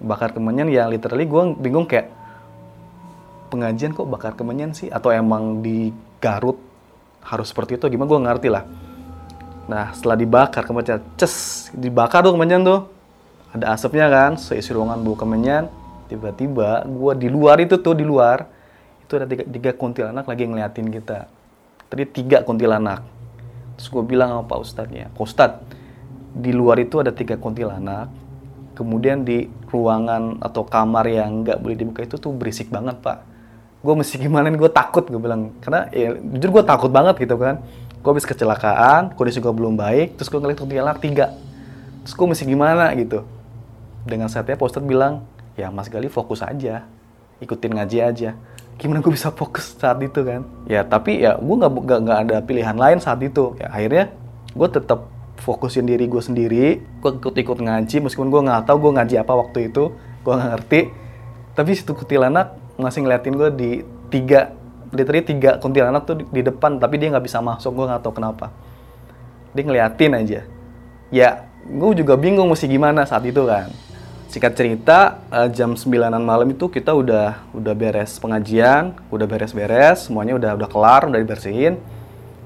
Bakar 0.02 0.34
kemenyan 0.34 0.66
yang 0.66 0.90
literally 0.90 1.30
gue 1.30 1.44
bingung 1.62 1.86
kayak, 1.86 2.10
pengajian 3.56 3.96
kok 3.96 4.12
bakar 4.12 4.36
kemenyan 4.36 4.76
sih? 4.76 4.92
Atau 4.92 5.16
emang 5.16 5.64
di 5.64 5.96
Garut 6.20 6.60
harus 7.24 7.48
seperti 7.48 7.80
itu? 7.80 7.88
Gimana 7.88 8.12
gue 8.12 8.22
ngerti 8.28 8.50
lah 8.52 8.64
Nah, 9.66 9.90
setelah 9.98 10.18
dibakar 10.18 10.62
kemenyan, 10.62 11.02
ces, 11.18 11.68
dibakar 11.74 12.22
tuh 12.22 12.38
kemenyan 12.38 12.62
tuh. 12.62 12.86
Ada 13.50 13.74
asapnya 13.74 14.06
kan, 14.12 14.38
seisi 14.38 14.70
ruangan 14.70 15.02
bau 15.02 15.18
kemenyan. 15.18 15.72
Tiba-tiba 16.06 16.86
gue 16.86 17.14
di 17.18 17.28
luar 17.34 17.58
itu 17.58 17.82
tuh, 17.82 17.98
di 17.98 18.06
luar, 18.06 18.46
itu 19.02 19.18
ada 19.18 19.26
tiga, 19.26 19.44
tiga 19.50 19.72
kuntilanak 19.74 20.30
lagi 20.30 20.46
ngeliatin 20.46 20.88
kita. 20.94 21.26
Tadi 21.90 22.04
tiga 22.14 22.46
kuntilanak. 22.46 23.02
Terus 23.76 23.88
gue 23.90 24.04
bilang 24.06 24.38
sama 24.38 24.44
Pak 24.46 24.60
Ustadznya, 24.62 25.06
Pak 25.18 25.24
Ustadz, 25.26 25.62
di 26.36 26.52
luar 26.54 26.78
itu 26.78 27.02
ada 27.02 27.10
tiga 27.10 27.42
kuntilanak. 27.42 28.14
Kemudian 28.78 29.26
di 29.26 29.50
ruangan 29.72 30.44
atau 30.44 30.68
kamar 30.68 31.08
yang 31.10 31.42
nggak 31.42 31.58
boleh 31.64 31.80
dibuka 31.80 32.04
itu 32.06 32.20
tuh 32.22 32.36
berisik 32.36 32.70
banget 32.70 33.02
Pak. 33.02 33.35
Gue 33.86 33.94
mesti 33.94 34.18
gimana 34.18 34.50
nih, 34.50 34.58
gue 34.58 34.72
takut 34.74 35.06
gue 35.06 35.22
bilang. 35.22 35.54
Karena 35.62 35.86
ya, 35.94 36.18
jujur 36.18 36.50
gue 36.50 36.64
takut 36.66 36.90
banget 36.90 37.22
gitu 37.22 37.38
kan. 37.38 37.62
Gue 38.06 38.14
habis 38.14 38.26
kecelakaan 38.26 39.18
kondisi 39.18 39.42
gue 39.42 39.50
belum 39.50 39.82
baik 39.82 40.18
terus 40.22 40.30
gue 40.30 40.38
ngeliat 40.38 40.62
kuntilanak 40.62 41.02
tiga. 41.02 41.34
Terus 42.06 42.14
gue 42.14 42.28
mesti 42.30 42.46
gimana 42.46 42.94
gitu. 42.94 43.26
Dengan 44.06 44.30
saatnya 44.30 44.58
poster 44.62 44.82
bilang 44.86 45.26
ya 45.58 45.74
Mas 45.74 45.90
Gali 45.90 46.06
fokus 46.06 46.46
aja. 46.46 46.86
Ikutin 47.42 47.74
ngaji 47.74 47.98
aja. 48.06 48.38
Gimana 48.78 49.02
gue 49.02 49.10
bisa 49.10 49.34
fokus 49.34 49.74
saat 49.74 49.98
itu 50.06 50.22
kan? 50.22 50.46
Ya 50.70 50.86
tapi 50.86 51.26
ya 51.26 51.34
gue 51.34 51.56
nggak 51.58 51.74
nggak 52.06 52.20
ada 52.30 52.38
pilihan 52.46 52.78
lain 52.78 53.02
saat 53.02 53.18
itu. 53.26 53.58
Ya 53.58 53.74
akhirnya 53.74 54.14
gue 54.54 54.68
tetap 54.70 55.10
fokusin 55.42 55.90
diri 55.90 56.06
gue 56.06 56.22
sendiri. 56.22 56.86
Gue 57.02 57.10
ikut-ikut 57.18 57.58
ngaji 57.58 58.06
meskipun 58.06 58.30
gue 58.30 58.42
nggak 58.46 58.70
tahu 58.70 58.86
gue 58.86 59.02
ngaji 59.02 59.16
apa 59.18 59.34
waktu 59.34 59.74
itu. 59.74 59.98
Gue 60.22 60.34
nggak 60.38 60.50
ngerti. 60.62 60.82
Tapi 61.58 61.70
situ 61.74 61.98
kuntilanak 61.98 62.54
masih 62.76 63.08
ngeliatin 63.08 63.34
gue 63.36 63.50
di 63.56 63.72
tiga 64.12 64.52
literally 64.92 65.24
tiga 65.24 65.60
kuntilanak 65.60 66.08
tuh 66.08 66.24
di, 66.24 66.42
depan 66.44 66.80
tapi 66.80 66.96
dia 67.00 67.12
nggak 67.12 67.26
bisa 67.26 67.40
masuk 67.44 67.76
gue 67.76 67.86
nggak 67.88 68.02
tahu 68.04 68.14
kenapa. 68.16 68.52
Dia 69.56 69.64
ngeliatin 69.64 70.12
aja. 70.16 70.42
Ya 71.12 71.30
gue 71.66 71.92
juga 71.96 72.20
bingung 72.20 72.48
mesti 72.52 72.68
gimana 72.68 73.08
saat 73.08 73.24
itu 73.28 73.44
kan. 73.48 73.72
Singkat 74.32 74.54
cerita 74.56 75.24
uh, 75.32 75.48
jam 75.48 75.80
9an 75.80 76.20
malam 76.20 76.48
itu 76.52 76.68
kita 76.68 76.92
udah 76.92 77.40
udah 77.56 77.74
beres 77.76 78.20
pengajian 78.20 78.92
udah 79.08 79.24
beres-beres 79.24 80.12
semuanya 80.12 80.36
udah 80.36 80.52
udah 80.60 80.70
kelar 80.72 81.08
udah 81.08 81.20
dibersihin. 81.20 81.80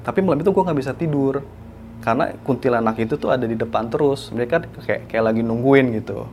Tapi 0.05 0.21
malam 0.21 0.41
itu 0.41 0.49
gue 0.53 0.63
nggak 0.63 0.79
bisa 0.79 0.93
tidur 0.93 1.41
karena 1.99 2.31
kuntilanak 2.47 2.95
itu 3.01 3.17
tuh 3.17 3.33
ada 3.33 3.49
di 3.49 3.57
depan 3.57 3.89
terus. 3.89 4.29
Mereka 4.29 4.69
kayak 4.85 5.01
kayak 5.09 5.23
lagi 5.33 5.41
nungguin 5.41 5.89
gitu. 5.97 6.29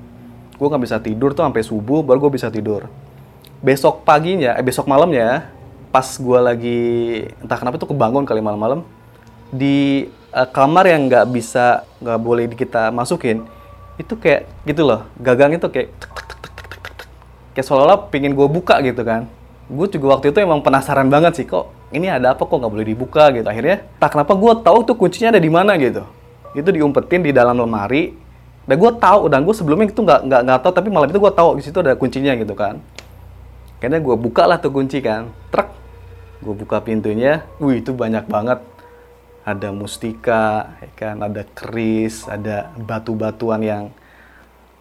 Gue 0.56 0.66
nggak 0.68 0.84
bisa 0.84 0.96
tidur 1.00 1.32
tuh 1.32 1.44
sampai 1.44 1.64
subuh 1.64 2.04
baru 2.04 2.28
gue 2.28 2.36
bisa 2.36 2.52
tidur 2.52 2.88
besok 3.64 4.04
paginya 4.04 4.56
eh 4.56 4.64
besok 4.64 4.84
malamnya 4.88 5.48
pas 5.88 6.04
gue 6.04 6.38
lagi 6.40 6.82
entah 7.40 7.56
kenapa 7.56 7.80
tuh 7.80 7.88
kebangun 7.88 8.28
kali 8.28 8.44
malam-malam 8.44 8.84
di 9.48 10.06
uh, 10.36 10.44
kamar 10.44 10.84
yang 10.84 11.08
nggak 11.08 11.24
bisa 11.32 11.88
nggak 12.04 12.18
boleh 12.20 12.44
kita 12.52 12.92
masukin 12.92 13.48
itu 13.96 14.12
kayak 14.20 14.44
gitu 14.68 14.84
loh 14.84 15.08
gagang 15.16 15.56
itu 15.56 15.64
kayak 15.72 15.88
tek, 15.96 16.12
tek, 16.12 16.26
tek, 16.28 16.52
tek, 16.52 16.62
tek, 16.68 16.94
tek, 17.00 17.08
kayak 17.56 17.64
seolah-olah 17.64 18.12
pingin 18.12 18.36
gue 18.36 18.44
buka 18.44 18.76
gitu 18.84 19.00
kan. 19.00 19.24
Gue 19.66 19.90
juga 19.90 20.14
waktu 20.14 20.30
itu 20.30 20.38
emang 20.38 20.60
penasaran 20.60 21.08
banget 21.08 21.42
sih 21.42 21.46
kok 21.48 21.72
ini 21.90 22.12
ada 22.12 22.36
apa 22.36 22.44
kok 22.44 22.54
nggak 22.60 22.72
boleh 22.72 22.86
dibuka 22.86 23.32
gitu. 23.32 23.48
Akhirnya 23.48 23.88
tak 23.96 24.12
kenapa 24.14 24.36
gue 24.36 24.52
tahu 24.60 24.78
tuh 24.84 24.94
kuncinya 25.00 25.32
ada 25.32 25.40
di 25.40 25.48
mana 25.48 25.74
gitu. 25.80 26.04
Itu 26.52 26.68
diumpetin 26.68 27.24
di 27.24 27.32
dalam 27.32 27.56
lemari. 27.56 28.12
Dan 28.66 28.76
gue 28.82 28.92
tahu 28.98 29.30
dan 29.30 29.46
gue 29.46 29.54
sebelumnya 29.54 29.88
itu 29.88 30.02
nggak 30.02 30.20
nggak 30.26 30.40
nggak 30.42 30.58
tahu 30.60 30.72
tapi 30.74 30.88
malam 30.90 31.08
itu 31.08 31.22
gue 31.22 31.32
tahu 31.32 31.50
di 31.56 31.62
situ 31.62 31.78
ada 31.80 31.94
kuncinya 31.94 32.34
gitu 32.34 32.50
kan 32.58 32.82
kayaknya 33.86 34.02
gue 34.02 34.16
buka 34.18 34.50
lah 34.50 34.58
tuh 34.58 34.74
kunci 34.74 34.98
kan. 34.98 35.30
Truk. 35.54 35.70
Gue 36.42 36.58
buka 36.58 36.82
pintunya. 36.82 37.46
Wih 37.62 37.78
itu 37.78 37.94
banyak 37.94 38.26
banget. 38.26 38.58
Ada 39.46 39.70
mustika 39.70 40.74
ya 40.82 40.90
kan? 40.98 41.22
Ada 41.22 41.46
keris 41.54 42.26
ada 42.26 42.74
batu-batuan 42.74 43.62
yang 43.62 43.94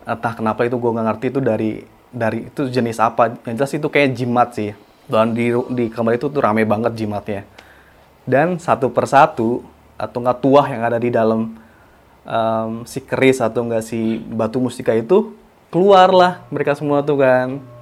entah 0.10 0.34
kenapa 0.34 0.65
itu 0.65 0.82
gue 0.82 0.89
nggak 0.89 1.06
ngerti 1.06 1.26
itu 1.30 1.38
dari 1.38 1.72
dari 2.10 2.50
itu 2.50 2.65
jenis 2.65 2.98
apa. 2.98 3.38
Yang 3.46 3.56
jelas 3.62 3.74
itu 3.78 3.88
kayak 3.94 4.10
jimat 4.18 4.50
sih. 4.58 4.74
Dan 5.06 5.38
di 5.38 5.54
di 5.54 5.86
kamar 5.94 6.18
itu 6.18 6.26
tuh 6.26 6.41
rame 6.41 6.65
banget 6.65 6.98
jimatnya. 6.98 7.46
Dan 8.26 8.58
satu 8.58 8.89
persatu 8.89 9.62
atau 10.02 10.18
nggak 10.18 10.41
tuah 10.41 10.65
yang 10.65 10.82
ada 10.82 10.98
di 10.98 11.13
dalam 11.13 11.54
um, 12.26 12.82
si 12.89 13.06
keris 13.06 13.38
atau 13.38 13.70
enggak 13.70 13.86
si 13.86 14.18
batu 14.18 14.58
mustika 14.58 14.98
itu 14.98 15.38
keluarlah 15.70 16.41
mereka 16.50 16.74
semua 16.74 17.06
tuh 17.06 17.22
kan 17.22 17.75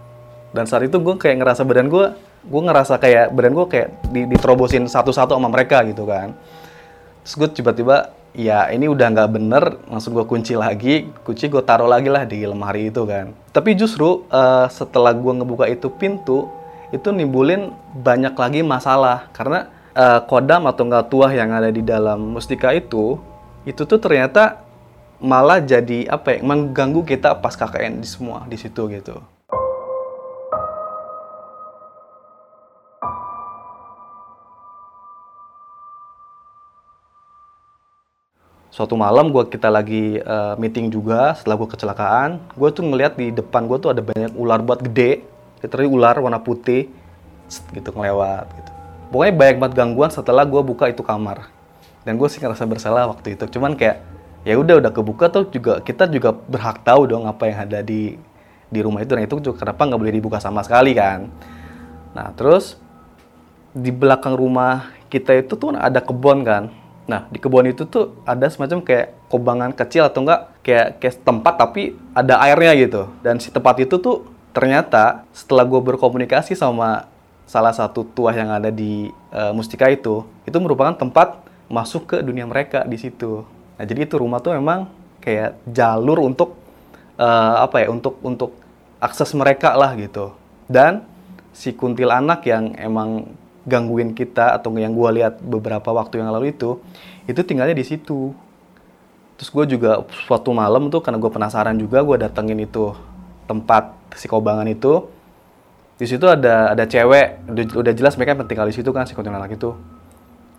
dan 0.53 0.69
saat 0.69 0.85
itu 0.85 1.01
gue 1.01 1.17
kayak 1.17 1.41
ngerasa 1.41 1.65
badan 1.65 1.89
gue 1.89 2.05
gue 2.45 2.61
ngerasa 2.61 3.01
kayak 3.01 3.33
badan 3.33 3.53
gue 3.57 3.65
kayak 3.67 3.89
diterobosin 4.13 4.85
satu-satu 4.85 5.33
sama 5.33 5.49
mereka 5.49 5.81
gitu 5.89 6.05
kan. 6.05 6.37
Terus 7.25 7.33
gue 7.41 7.49
tiba-tiba 7.61 8.13
ya 8.37 8.69
ini 8.69 8.85
udah 8.85 9.07
nggak 9.13 9.29
bener 9.33 9.63
langsung 9.89 10.13
gue 10.13 10.25
kunci 10.25 10.57
lagi 10.57 11.09
kunci 11.25 11.49
gue 11.49 11.61
taruh 11.65 11.89
lagi 11.89 12.09
lah 12.13 12.23
di 12.29 12.45
lemari 12.45 12.93
itu 12.93 13.01
kan. 13.09 13.33
Tapi 13.49 13.73
justru 13.73 14.29
uh, 14.29 14.69
setelah 14.69 15.11
gue 15.17 15.33
ngebuka 15.41 15.65
itu 15.65 15.89
pintu 15.89 16.45
itu 16.93 17.09
nimbulin 17.09 17.73
banyak 17.97 18.37
lagi 18.37 18.61
masalah. 18.61 19.33
Karena 19.33 19.73
uh, 19.97 20.21
kodam 20.29 20.69
atau 20.69 20.85
nggak 20.85 21.09
tuah 21.09 21.31
yang 21.33 21.49
ada 21.49 21.73
di 21.73 21.81
dalam 21.81 22.37
mustika 22.37 22.69
itu 22.77 23.17
itu 23.63 23.87
tuh 23.87 23.97
ternyata 23.97 24.61
malah 25.23 25.63
jadi 25.63 26.11
apa 26.11 26.35
ya 26.35 26.39
mengganggu 26.43 27.07
kita 27.07 27.39
pas 27.39 27.55
KKN 27.55 28.03
di 28.03 28.07
semua 28.11 28.43
di 28.43 28.59
situ 28.59 28.91
gitu 28.91 29.32
suatu 38.73 38.97
malam 38.97 39.29
gua 39.29 39.45
kita 39.45 39.69
lagi 39.69 40.17
uh, 40.17 40.57
meeting 40.57 40.89
juga 40.89 41.37
setelah 41.37 41.61
gua 41.61 41.69
kecelakaan 41.69 42.41
gue 42.57 42.69
tuh 42.73 42.81
ngeliat 42.81 43.13
di 43.13 43.29
depan 43.29 43.69
gue 43.69 43.77
tuh 43.77 43.93
ada 43.93 44.01
banyak 44.01 44.33
ular 44.33 44.65
buat 44.65 44.81
gede 44.81 45.21
literally 45.61 45.85
ular 45.85 46.17
warna 46.17 46.41
putih 46.41 46.89
gitu 47.71 47.89
ngelewat 47.93 48.45
gitu. 48.49 48.71
Pokoknya 49.13 49.33
banyak 49.37 49.57
banget 49.61 49.73
gangguan 49.77 50.09
setelah 50.09 50.43
gue 50.43 50.61
buka 50.65 50.89
itu 50.89 51.05
kamar. 51.05 51.47
Dan 52.03 52.19
gue 52.19 52.27
sih 52.27 52.41
ngerasa 52.41 52.67
bersalah 52.67 53.07
waktu 53.07 53.39
itu. 53.39 53.45
Cuman 53.47 53.77
kayak 53.77 54.03
ya 54.43 54.59
udah 54.59 54.83
udah 54.83 54.91
kebuka 54.91 55.31
tuh 55.31 55.47
juga 55.47 55.79
kita 55.79 56.09
juga 56.11 56.35
berhak 56.35 56.83
tahu 56.83 57.07
dong 57.07 57.23
apa 57.29 57.47
yang 57.47 57.63
ada 57.63 57.79
di 57.79 58.17
di 58.67 58.79
rumah 58.81 59.05
itu. 59.05 59.15
Dan 59.15 59.23
itu 59.23 59.39
juga 59.39 59.63
kenapa 59.63 59.87
nggak 59.87 59.99
boleh 60.01 60.13
dibuka 60.17 60.41
sama 60.41 60.65
sekali 60.65 60.91
kan? 60.97 61.29
Nah 62.11 62.33
terus 62.35 62.75
di 63.71 63.93
belakang 63.93 64.35
rumah 64.35 64.91
kita 65.07 65.37
itu 65.37 65.53
tuh 65.53 65.77
ada 65.77 66.01
kebun 66.01 66.41
kan 66.41 66.73
nah 67.03 67.27
di 67.27 67.37
kebun 67.37 67.67
itu 67.67 67.83
tuh 67.83 68.15
ada 68.23 68.47
semacam 68.47 68.79
kayak 68.79 69.11
kobangan 69.27 69.75
kecil 69.75 70.07
atau 70.07 70.23
enggak 70.23 70.55
kayak 70.63 71.03
kayak 71.03 71.15
tempat 71.21 71.53
tapi 71.59 71.99
ada 72.15 72.39
airnya 72.47 72.71
gitu 72.79 73.11
dan 73.19 73.43
si 73.43 73.51
tempat 73.51 73.75
itu 73.83 73.99
tuh 73.99 74.23
ternyata 74.53 75.25
setelah 75.33 75.65
gue 75.65 75.81
berkomunikasi 75.81 76.53
sama 76.53 77.09
salah 77.49 77.75
satu 77.75 78.07
tuah 78.07 78.33
yang 78.33 78.49
ada 78.53 78.71
di 78.71 79.11
uh, 79.33 79.51
Mustika 79.51 79.91
itu, 79.91 80.23
itu 80.47 80.57
merupakan 80.61 80.95
tempat 80.95 81.43
masuk 81.67 82.15
ke 82.15 82.17
dunia 82.23 82.47
mereka 82.47 82.85
di 82.87 82.95
situ. 82.95 83.43
Nah, 83.75 83.83
jadi 83.83 84.07
itu 84.07 84.15
rumah 84.15 84.39
tuh 84.39 84.55
memang 84.55 84.87
kayak 85.19 85.59
jalur 85.67 86.23
untuk 86.23 86.55
uh, 87.19 87.65
apa 87.65 87.83
ya, 87.83 87.87
untuk 87.91 88.21
untuk 88.23 88.55
akses 89.03 89.33
mereka 89.35 89.75
lah 89.75 89.97
gitu. 89.99 90.31
Dan 90.69 91.03
si 91.51 91.75
kuntil 91.75 92.09
anak 92.09 92.47
yang 92.47 92.73
emang 92.79 93.27
gangguin 93.63 94.11
kita 94.11 94.59
atau 94.59 94.75
yang 94.75 94.91
gue 94.91 95.09
lihat 95.23 95.39
beberapa 95.39 95.95
waktu 95.95 96.19
yang 96.19 96.31
lalu 96.31 96.51
itu, 96.51 96.79
itu 97.27 97.39
tinggalnya 97.43 97.75
di 97.75 97.85
situ. 97.87 98.35
Terus 99.39 99.49
gue 99.49 99.65
juga 99.75 100.03
suatu 100.27 100.51
malam 100.51 100.91
tuh 100.91 100.99
karena 100.99 101.17
gue 101.17 101.31
penasaran 101.31 101.75
juga 101.79 102.03
gue 102.03 102.17
datengin 102.19 102.59
itu 102.63 102.91
tempat 103.47 103.95
si 104.15 104.27
kobangan 104.27 104.67
itu. 104.67 105.07
Di 105.97 106.05
situ 106.09 106.27
ada 106.27 106.75
ada 106.75 106.83
cewek 106.83 107.47
udah, 107.47 107.63
udah 107.79 107.93
jelas 107.95 108.19
mereka 108.19 108.39
penting 108.43 108.57
kali 108.59 108.71
situ 108.75 108.89
kan 108.91 109.07
si 109.07 109.15
kuntilanak 109.15 109.55
itu. 109.55 109.73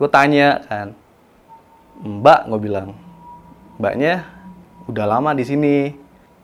Gue 0.00 0.08
tanya 0.08 0.64
kan 0.66 0.96
mbak 2.00 2.50
gue 2.50 2.60
bilang 2.60 2.96
mbaknya 3.78 4.24
udah 4.88 5.04
lama 5.06 5.36
di 5.36 5.44
sini. 5.44 5.76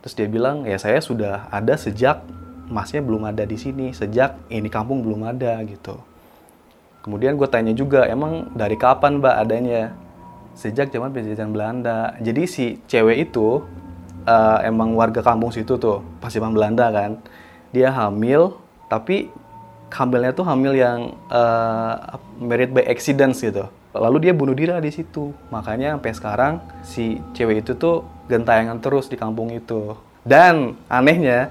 Terus 0.01 0.17
dia 0.17 0.29
bilang 0.33 0.65
ya 0.65 0.81
saya 0.81 1.01
sudah 1.05 1.49
ada 1.53 1.77
sejak 1.77 2.25
masnya 2.71 3.03
belum 3.03 3.27
ada 3.27 3.43
di 3.43 3.59
sini 3.59 3.91
sejak 3.91 4.39
ini 4.49 4.71
kampung 4.71 5.03
belum 5.03 5.27
ada 5.27 5.59
gitu 5.67 5.99
kemudian 7.01 7.37
gue 7.37 7.49
tanya 7.49 7.73
juga 7.73 8.05
emang 8.07 8.53
dari 8.53 8.77
kapan 8.77 9.21
mbak 9.21 9.37
adanya 9.41 9.93
sejak 10.55 10.93
zaman 10.93 11.15
penjajahan 11.15 11.53
Belanda 11.53 12.15
jadi 12.21 12.43
si 12.45 12.81
cewek 12.91 13.31
itu 13.31 13.65
uh, 14.29 14.59
emang 14.65 14.93
warga 14.99 15.25
kampung 15.25 15.55
situ 15.55 15.81
tuh 15.81 16.05
pas 16.19 16.33
zaman 16.33 16.53
Belanda 16.53 16.93
kan 16.93 17.21
dia 17.71 17.89
hamil 17.95 18.59
tapi 18.91 19.31
hamilnya 19.91 20.33
tuh 20.33 20.47
hamil 20.47 20.73
yang 20.79 21.19
uh, 21.29 22.19
married 22.39 22.71
by 22.71 22.87
accident 22.87 23.35
gitu. 23.35 23.67
Lalu 23.91 24.31
dia 24.31 24.33
bunuh 24.35 24.55
diri 24.55 24.71
di 24.79 24.93
situ. 24.95 25.35
Makanya 25.51 25.99
sampai 25.99 26.13
sekarang 26.15 26.53
si 26.87 27.19
cewek 27.35 27.67
itu 27.67 27.75
tuh 27.75 28.07
gentayangan 28.31 28.79
terus 28.79 29.11
di 29.11 29.19
kampung 29.19 29.51
itu. 29.51 29.99
Dan 30.23 30.79
anehnya 30.87 31.51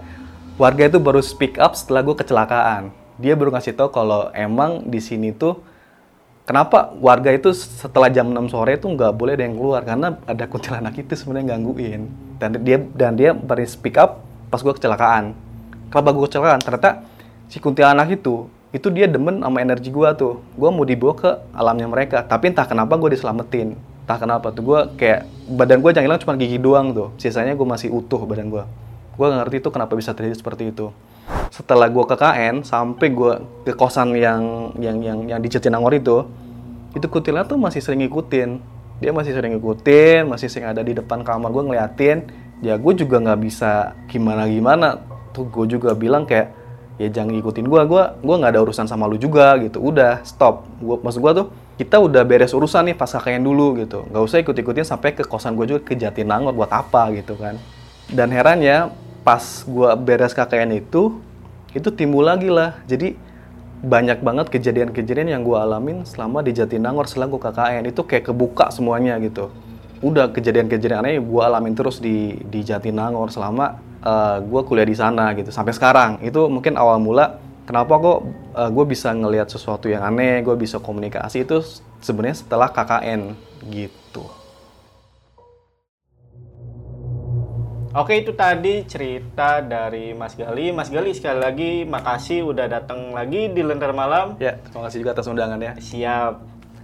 warga 0.55 0.87
itu 0.87 0.99
baru 1.03 1.19
speak 1.19 1.59
up 1.59 1.75
setelah 1.75 2.03
gue 2.03 2.15
kecelakaan. 2.15 2.95
Dia 3.19 3.35
baru 3.35 3.51
ngasih 3.51 3.75
tau 3.75 3.91
kalau 3.91 4.31
emang 4.31 4.87
di 4.87 5.03
sini 5.03 5.35
tuh 5.35 5.59
kenapa 6.47 6.95
warga 7.03 7.29
itu 7.35 7.51
setelah 7.51 8.07
jam 8.07 8.31
6 8.31 8.55
sore 8.55 8.79
itu 8.79 8.87
nggak 8.87 9.11
boleh 9.13 9.35
ada 9.35 9.43
yang 9.43 9.59
keluar 9.59 9.83
karena 9.83 10.15
ada 10.23 10.47
kuntilanak 10.47 10.95
itu 10.95 11.13
sebenarnya 11.13 11.55
gangguin. 11.55 12.07
Dan 12.39 12.63
dia 12.63 12.79
dan 12.95 13.19
dia 13.19 13.35
baru 13.35 13.67
speak 13.67 13.99
up 13.99 14.23
pas 14.47 14.63
gue 14.63 14.71
kecelakaan. 14.71 15.35
Kenapa 15.91 16.09
gue 16.15 16.23
kecelakaan? 16.25 16.63
Ternyata 16.63 17.03
si 17.51 17.59
kuntilanak 17.59 18.15
itu 18.15 18.47
itu 18.69 18.87
dia 18.93 19.09
demen 19.09 19.41
sama 19.41 19.65
energi 19.65 19.89
gue 19.89 20.09
tuh 20.13 20.45
gue 20.53 20.69
mau 20.69 20.85
dibawa 20.85 21.13
ke 21.17 21.31
alamnya 21.57 21.89
mereka 21.89 22.21
tapi 22.21 22.53
entah 22.53 22.69
kenapa 22.69 22.93
gue 23.01 23.17
diselamatin 23.17 23.73
entah 24.05 24.17
kenapa 24.21 24.53
tuh 24.53 24.61
gue 24.61 24.79
kayak 24.93 25.25
badan 25.49 25.81
gue 25.81 25.89
yang 25.97 26.05
hilang 26.05 26.21
cuma 26.21 26.37
gigi 26.37 26.61
doang 26.61 26.93
tuh 26.93 27.09
sisanya 27.17 27.57
gue 27.57 27.65
masih 27.65 27.89
utuh 27.89 28.21
badan 28.29 28.53
gue 28.53 28.63
gue 29.19 29.25
gak 29.27 29.39
ngerti 29.43 29.57
tuh 29.59 29.75
kenapa 29.75 29.99
bisa 29.99 30.15
terjadi 30.15 30.39
seperti 30.39 30.71
itu. 30.71 30.95
Setelah 31.51 31.91
gue 31.91 32.03
ke 32.07 32.15
KN 32.15 32.63
sampai 32.63 33.11
gue 33.11 33.33
ke 33.67 33.75
kosan 33.75 34.15
yang 34.15 34.71
yang 34.79 35.03
yang 35.03 35.19
yang 35.27 35.39
di 35.43 35.51
Jatinangor 35.51 35.91
itu 35.91 36.23
itu 36.95 37.03
kuntilanak 37.11 37.51
tuh 37.51 37.59
masih 37.59 37.83
sering 37.83 37.99
ngikutin. 38.07 38.63
Dia 39.03 39.11
masih 39.11 39.35
sering 39.35 39.59
ngikutin 39.59 40.23
masih 40.23 40.47
sering 40.47 40.71
ada 40.71 40.79
di 40.79 40.95
depan 40.95 41.27
kamar 41.27 41.51
gue 41.51 41.63
ngeliatin. 41.67 42.31
Ya 42.63 42.79
gue 42.79 42.93
juga 42.95 43.19
nggak 43.19 43.39
bisa 43.43 43.91
gimana 44.07 44.47
gimana 44.47 45.03
tuh 45.35 45.51
gue 45.51 45.67
juga 45.67 45.91
bilang 45.99 46.23
kayak 46.23 46.55
ya 46.95 47.11
jangan 47.11 47.35
ngikutin 47.35 47.67
gue 47.67 47.81
gue 47.91 48.03
gue 48.23 48.35
nggak 48.39 48.51
ada 48.55 48.61
urusan 48.63 48.87
sama 48.87 49.03
lu 49.03 49.19
juga 49.19 49.51
gitu. 49.59 49.83
Udah 49.83 50.23
stop. 50.23 50.63
Gue 50.79 50.95
maksud 50.95 51.19
gue 51.19 51.33
tuh 51.43 51.47
kita 51.75 51.99
udah 51.99 52.23
beres 52.23 52.55
urusan 52.55 52.87
nih 52.87 52.95
pas 52.95 53.11
kakaknya 53.11 53.43
dulu 53.43 53.83
gitu. 53.83 54.07
Nggak 54.07 54.23
usah 54.23 54.39
ikut 54.39 54.55
ikutin 54.55 54.87
sampai 54.87 55.11
ke 55.11 55.27
kosan 55.27 55.59
gue 55.59 55.75
juga 55.75 55.83
ke 55.83 55.99
Jatinangor 55.99 56.55
buat 56.55 56.71
apa 56.71 57.11
gitu 57.19 57.35
kan. 57.35 57.59
Dan 58.07 58.31
herannya 58.31 59.08
pas 59.29 59.61
gue 59.61 59.89
beres 60.01 60.33
KKN 60.33 60.81
itu 60.81 61.21
itu 61.77 61.89
timbul 61.93 62.25
lagi 62.25 62.49
lah. 62.49 62.81
Jadi 62.89 63.13
banyak 63.85 64.25
banget 64.25 64.49
kejadian-kejadian 64.49 65.37
yang 65.37 65.45
gue 65.45 65.53
alamin 65.53 66.01
selama 66.01 66.41
di 66.41 66.49
Jatinangor 66.49 67.05
setelah 67.05 67.29
gue 67.29 67.37
KKN 67.37 67.83
itu 67.93 68.01
kayak 68.09 68.33
kebuka 68.33 68.73
semuanya 68.73 69.21
gitu. 69.21 69.53
Udah 70.01 70.33
kejadian-kejadian 70.33 71.05
aneh 71.05 71.21
gue 71.21 71.41
alamin 71.45 71.77
terus 71.77 72.01
di 72.01 72.41
di 72.41 72.65
Jatinangor 72.65 73.29
selama 73.29 73.77
uh, 74.01 74.09
eh, 74.09 74.37
gue 74.49 74.61
kuliah 74.65 74.89
di 74.89 74.97
sana 74.97 75.37
gitu 75.37 75.53
sampai 75.53 75.77
sekarang. 75.77 76.17
Itu 76.25 76.49
mungkin 76.49 76.73
awal 76.73 76.97
mula 76.97 77.37
kenapa 77.69 78.01
kok 78.01 78.09
uh, 78.09 78.65
eh, 78.65 78.69
gue 78.73 78.85
bisa 78.89 79.13
ngelihat 79.13 79.45
sesuatu 79.45 79.85
yang 79.93 80.09
aneh 80.09 80.41
gue 80.41 80.57
bisa 80.57 80.81
komunikasi 80.81 81.45
itu 81.45 81.61
sebenarnya 82.01 82.41
setelah 82.41 82.73
KKN 82.73 83.37
gitu 83.69 84.38
Oke 87.89 88.21
itu 88.21 88.37
tadi 88.37 88.85
cerita 88.85 89.65
dari 89.65 90.13
Mas 90.13 90.37
Gali. 90.37 90.69
Mas 90.69 90.93
Gali 90.93 91.09
sekali 91.09 91.41
lagi 91.41 91.71
makasih 91.89 92.45
udah 92.45 92.69
datang 92.69 93.17
lagi 93.17 93.49
di 93.49 93.65
Lentera 93.65 93.97
Malam. 93.97 94.37
Ya, 94.37 94.61
terima 94.61 94.85
kasih 94.85 95.01
juga 95.01 95.17
atas 95.17 95.25
undangannya. 95.25 95.73
Siap. 95.81 96.33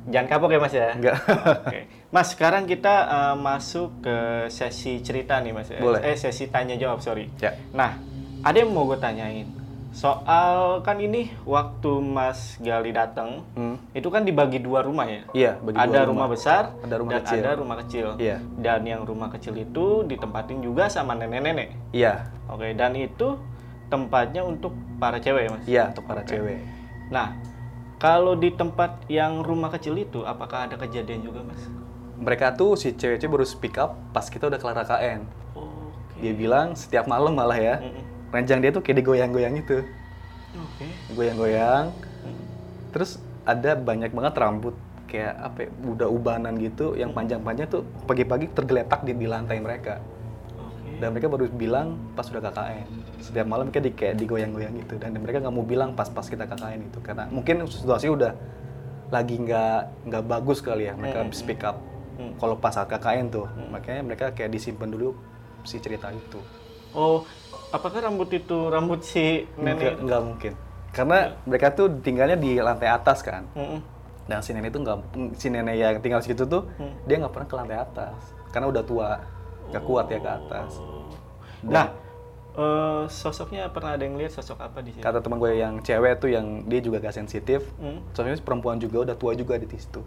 Jangan 0.09 0.25
kapok 0.25 0.49
ya 0.57 0.59
Mas 0.61 0.73
ya. 0.73 0.97
Enggak. 0.97 1.21
Oke. 1.69 1.79
Mas, 2.09 2.33
sekarang 2.33 2.65
kita 2.65 3.05
uh, 3.05 3.35
masuk 3.37 4.01
ke 4.01 4.17
sesi 4.49 4.97
cerita 5.05 5.37
nih, 5.45 5.53
Mas. 5.53 5.69
Boleh. 5.77 6.01
Eh, 6.01 6.17
sesi 6.17 6.49
tanya 6.49 6.73
jawab, 6.73 7.05
sorry. 7.05 7.29
Ya. 7.37 7.53
Nah, 7.69 8.01
ada 8.41 8.57
yang 8.57 8.73
mau 8.73 8.89
gue 8.89 8.97
tanyain. 8.97 9.45
Soal 9.95 10.83
kan 10.83 10.99
ini 10.99 11.31
waktu 11.47 12.03
Mas 12.03 12.59
Gali 12.59 12.91
datang, 12.91 13.47
hmm. 13.55 13.95
itu 13.95 14.11
kan 14.11 14.27
dibagi 14.27 14.59
dua 14.59 14.83
rumah 14.83 15.07
ya? 15.07 15.23
Iya, 15.31 15.51
bagi 15.63 15.79
ada 15.79 16.03
rumah. 16.03 16.27
rumah 16.27 16.27
besar 16.35 16.63
ada 16.83 16.95
rumah 16.99 17.11
dan 17.15 17.21
kecil. 17.23 17.39
ada 17.39 17.51
rumah 17.55 17.77
kecil. 17.79 18.07
Iya. 18.19 18.37
Dan 18.59 18.81
yang 18.83 19.01
rumah 19.07 19.31
kecil 19.31 19.55
itu 19.55 20.03
ditempatin 20.03 20.59
juga 20.59 20.91
sama 20.91 21.15
nenek-nenek. 21.15 21.95
Iya. 21.95 22.27
Oke, 22.51 22.75
dan 22.75 22.91
itu 22.99 23.39
tempatnya 23.87 24.43
untuk 24.43 24.75
para 24.99 25.23
cewek, 25.23 25.47
Mas? 25.47 25.63
Iya, 25.63 25.95
untuk 25.95 26.03
para 26.03 26.27
okay. 26.27 26.43
cewek. 26.43 26.59
Nah, 27.07 27.39
kalau 27.95 28.35
di 28.35 28.51
tempat 28.51 29.07
yang 29.07 29.47
rumah 29.47 29.71
kecil 29.71 29.95
itu, 29.95 30.27
apakah 30.27 30.67
ada 30.67 30.75
kejadian 30.75 31.23
juga, 31.23 31.39
Mas? 31.39 31.63
mereka 32.15 32.55
tuh 32.55 32.79
si 32.79 32.95
cewek-cewek 32.95 33.31
baru 33.31 33.45
speak 33.45 33.75
up 33.75 33.99
pas 34.15 34.25
kita 34.27 34.47
udah 34.47 34.59
kelar 34.59 34.87
KN. 34.87 35.21
Oh, 35.55 35.91
okay. 35.91 36.31
Dia 36.31 36.33
bilang 36.35 36.73
setiap 36.73 37.05
malam 37.11 37.35
malah 37.35 37.59
ya, 37.59 37.75
mm 37.83 37.91
-mm. 37.91 38.03
Ranjang 38.35 38.59
dia 38.59 38.71
tuh 38.75 38.83
kayak 38.83 38.99
digoyang-goyang 38.99 39.55
itu. 39.55 39.79
Okay. 40.55 40.89
Goyang-goyang. 41.15 41.95
Terus 42.91 43.19
ada 43.47 43.79
banyak 43.79 44.11
banget 44.11 44.33
rambut 44.35 44.75
kayak 45.05 45.33
apa 45.39 45.57
ya, 45.67 45.69
udah 45.85 46.07
ubanan 46.11 46.59
gitu 46.59 46.97
yang 46.99 47.15
panjang-panjang 47.15 47.71
tuh 47.71 47.87
pagi-pagi 48.09 48.51
tergeletak 48.51 49.07
di, 49.07 49.15
di 49.15 49.27
lantai 49.27 49.63
mereka. 49.63 50.03
Okay. 50.55 50.99
Dan 50.99 51.15
mereka 51.15 51.27
baru 51.31 51.47
bilang 51.47 51.95
pas 52.15 52.27
udah 52.27 52.43
KKN. 52.43 52.87
Setiap 53.23 53.47
malam 53.47 53.71
kayak 53.71 53.85
di 53.87 53.91
kayak 53.95 54.15
digoyang-goyang 54.19 54.75
gitu 54.83 54.99
dan 54.99 55.15
mereka 55.15 55.39
nggak 55.39 55.55
mau 55.55 55.63
bilang 55.63 55.95
pas-pas 55.95 56.27
kita 56.27 56.43
KKN 56.43 56.91
itu 56.91 56.99
karena 56.99 57.31
mungkin 57.31 57.63
situasi 57.67 58.11
udah 58.11 58.35
lagi 59.13 59.37
nggak 59.37 60.09
nggak 60.09 60.23
bagus 60.25 60.59
kali 60.65 60.89
ya 60.89 60.93
mereka 60.97 61.21
mm 61.21 61.29
-hmm. 61.29 61.37
speak 61.37 61.61
up 61.61 61.77
hmm. 62.17 62.33
kalau 62.39 62.55
pas 62.57 62.73
saat 62.73 62.89
KKN 62.89 63.27
tuh 63.29 63.45
hmm. 63.45 63.69
makanya 63.69 64.01
mereka 64.01 64.25
kayak 64.33 64.51
disimpan 64.51 64.89
dulu 64.89 65.13
si 65.65 65.77
cerita 65.81 66.09
itu 66.09 66.39
oh 66.95 67.27
apakah 67.71 67.99
rambut 68.03 68.29
itu 68.33 68.57
rambut 68.69 69.01
si 69.01 69.45
nenek 69.57 69.97
nggak, 69.97 70.05
nggak 70.05 70.21
mungkin 70.21 70.53
karena 70.95 71.17
hmm. 71.19 71.35
mereka 71.49 71.67
tuh 71.75 71.87
tinggalnya 71.99 72.37
di 72.39 72.57
lantai 72.59 72.89
atas 72.89 73.19
kan 73.25 73.43
hmm. 73.55 73.79
dan 74.29 74.39
si 74.41 74.55
nenek 74.55 74.71
itu 74.73 74.79
nggak 74.81 74.97
si 75.35 75.47
nenek 75.51 75.75
yang 75.75 75.95
tinggal 75.99 76.21
situ 76.23 76.45
tuh 76.45 76.67
hmm. 76.79 77.09
dia 77.09 77.15
nggak 77.19 77.33
pernah 77.33 77.47
ke 77.47 77.55
lantai 77.55 77.77
atas 77.81 78.19
karena 78.53 78.67
udah 78.71 78.83
tua 78.83 79.09
nggak 79.73 79.83
kuat 79.83 80.05
ya 80.07 80.19
ke 80.21 80.31
atas 80.31 80.71
dan, 81.65 81.73
nah 81.73 81.87
Uh, 82.55 83.03
sosoknya 83.11 83.67
pernah 83.67 83.99
ada 83.99 84.07
yang 84.07 84.15
lihat 84.15 84.31
sosok 84.31 84.55
apa 84.63 84.79
di 84.79 84.95
sini? 84.95 85.03
Kata 85.03 85.19
teman 85.19 85.43
gue 85.43 85.59
yang 85.59 85.83
cewek 85.83 86.23
tuh 86.23 86.31
yang 86.31 86.63
dia 86.63 86.79
juga 86.79 87.03
gak 87.03 87.11
sensitif, 87.11 87.67
hmm. 87.75 88.15
soalnya 88.15 88.39
perempuan 88.39 88.79
juga 88.79 89.03
udah 89.03 89.15
tua 89.19 89.35
juga 89.35 89.59
di 89.59 89.67
situ 89.75 89.99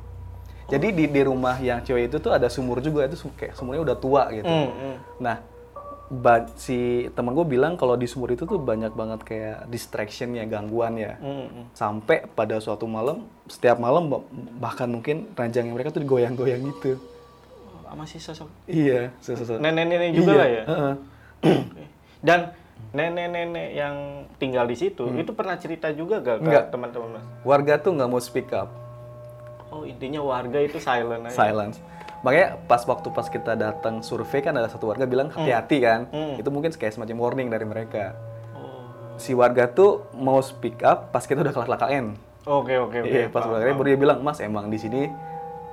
Jadi 0.64 0.96
di 0.96 1.04
di 1.12 1.20
rumah 1.20 1.60
yang 1.60 1.84
cewek 1.84 2.08
itu 2.08 2.16
tuh 2.24 2.32
ada 2.32 2.48
sumur 2.48 2.80
juga 2.80 3.04
itu 3.04 3.20
kayak 3.36 3.52
sumurnya 3.52 3.92
udah 3.92 3.96
tua 4.00 4.32
gitu. 4.32 4.48
Hmm, 4.48 4.72
hmm. 4.72 4.96
Nah, 5.20 5.44
ba- 6.10 6.48
si 6.54 6.78
teman 7.12 7.32
gue 7.32 7.46
bilang 7.46 7.74
kalau 7.74 7.92
di 7.92 8.04
sumur 8.04 8.28
itu 8.28 8.42
tuh 8.42 8.56
banyak 8.56 8.90
banget 8.90 9.20
kayak 9.22 9.56
distractionnya, 9.66 10.44
gangguan 10.44 10.96
ya. 10.96 11.16
Hmm, 11.16 11.46
hmm. 11.46 11.64
Sampai 11.72 12.24
pada 12.26 12.56
suatu 12.58 12.84
malam, 12.84 13.22
setiap 13.44 13.76
malam 13.76 14.08
bah- 14.08 14.24
bahkan 14.58 14.86
mungkin 14.86 15.28
ranjangnya 15.32 15.70
mereka 15.70 15.90
tuh 15.90 16.00
digoyang-goyang 16.00 16.64
gitu. 16.66 16.96
Oh, 17.82 17.94
masih 17.94 18.18
sosok 18.18 18.48
Iya, 18.64 19.12
sesuatu. 19.18 19.56
nenek-nenek 19.58 20.12
juga 20.12 20.30
Iya, 20.30 20.36
lah 20.36 20.48
ya. 20.48 20.62
Oke. 21.40 21.84
Dan 22.18 22.40
nenek-nenek 22.90 23.68
yang 23.70 23.94
tinggal 24.36 24.64
di 24.64 24.74
situ 24.74 25.12
itu 25.14 25.30
pernah 25.30 25.56
cerita 25.56 25.88
juga 25.90 26.20
gak 26.20 26.38
ke 26.38 26.52
teman-teman 26.68 27.16
mas? 27.16 27.24
Warga 27.42 27.76
tuh 27.76 27.92
nggak 27.92 28.08
mau 28.08 28.18
speak 28.18 28.48
up, 28.50 28.68
Oh 29.68 29.84
intinya 29.84 30.20
warga 30.20 30.56
itu 30.58 30.76
silent 30.78 31.20
aja. 31.22 31.36
silence. 31.36 31.76
Makanya 32.20 32.58
pas 32.66 32.82
waktu 32.82 33.08
pas 33.08 33.26
kita 33.26 33.54
datang 33.54 34.02
survei 34.02 34.42
kan 34.42 34.50
ada 34.52 34.66
satu 34.66 34.90
warga 34.90 35.06
bilang 35.06 35.30
hati-hati 35.30 35.78
kan. 35.78 36.00
Hmm. 36.10 36.34
Itu 36.34 36.50
mungkin 36.50 36.70
kayak 36.70 36.94
semacam 36.94 37.16
warning 37.18 37.48
dari 37.48 37.62
mereka. 37.62 38.18
Oh. 38.52 38.90
Si 39.16 39.32
warga 39.32 39.70
tuh 39.70 40.06
mau 40.14 40.42
speak 40.42 40.82
up 40.82 41.10
pas 41.10 41.22
kita 41.22 41.42
udah 41.42 41.54
kelar 41.54 41.70
KKN. 41.78 42.06
Oke 42.48 42.74
oke 42.74 42.96
oke. 43.02 43.08
Iya, 43.08 43.28
pas 43.28 43.44
udah 43.44 43.60
paham. 43.60 43.76
baru 43.76 43.88
dia 43.92 43.98
bilang, 44.00 44.18
"Mas, 44.24 44.40
emang 44.40 44.66
di 44.66 44.80
sini 44.80 45.06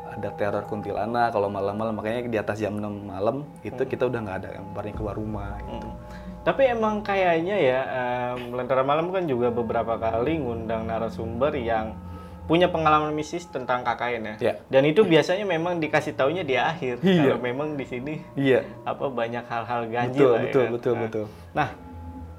ada 0.06 0.32
teror 0.32 0.64
kuntilanak 0.66 1.32
kalau 1.32 1.48
malam-malam 1.48 1.92
makanya 1.92 2.24
di 2.24 2.38
atas 2.38 2.60
jam 2.60 2.76
6 2.76 3.10
malam 3.10 3.44
itu 3.64 3.76
Hmm. 3.76 3.90
kita 3.90 4.08
udah 4.08 4.20
nggak 4.22 4.38
ada 4.44 4.50
yang 4.60 4.66
berani 4.72 4.94
keluar 4.94 5.16
rumah 5.16 5.56
gitu." 5.66 5.88
Tapi 6.46 6.62
emang 6.70 7.02
kayaknya 7.02 7.58
ya 7.58 7.80
em, 8.38 8.54
Lentera 8.54 8.86
Malam 8.86 9.10
kan 9.10 9.26
juga 9.26 9.50
beberapa 9.50 9.98
kali 9.98 10.38
ngundang 10.38 10.86
narasumber 10.86 11.58
yang 11.58 11.98
punya 12.46 12.70
pengalaman 12.70 13.10
mistis 13.12 13.50
tentang 13.50 13.82
KKN 13.82 14.22
ya. 14.22 14.36
Ya. 14.38 14.54
Dan 14.70 14.86
itu 14.86 15.02
biasanya 15.02 15.46
memang 15.46 15.82
dikasih 15.82 16.14
taunya 16.14 16.46
di 16.46 16.54
akhir. 16.56 17.02
Iya. 17.02 17.34
Kalau 17.34 17.38
memang 17.42 17.74
di 17.74 17.86
sini 17.86 18.22
Iya. 18.38 18.62
apa 18.86 19.10
banyak 19.10 19.46
hal-hal 19.46 19.82
ganjil 19.90 20.22
Betul, 20.22 20.30
lah 20.30 20.40
ya 20.40 20.46
betul, 20.46 20.62
kan. 20.62 20.72
betul, 20.72 20.94
Nah, 20.94 21.02
betul. 21.02 21.26
Nah, 21.58 21.70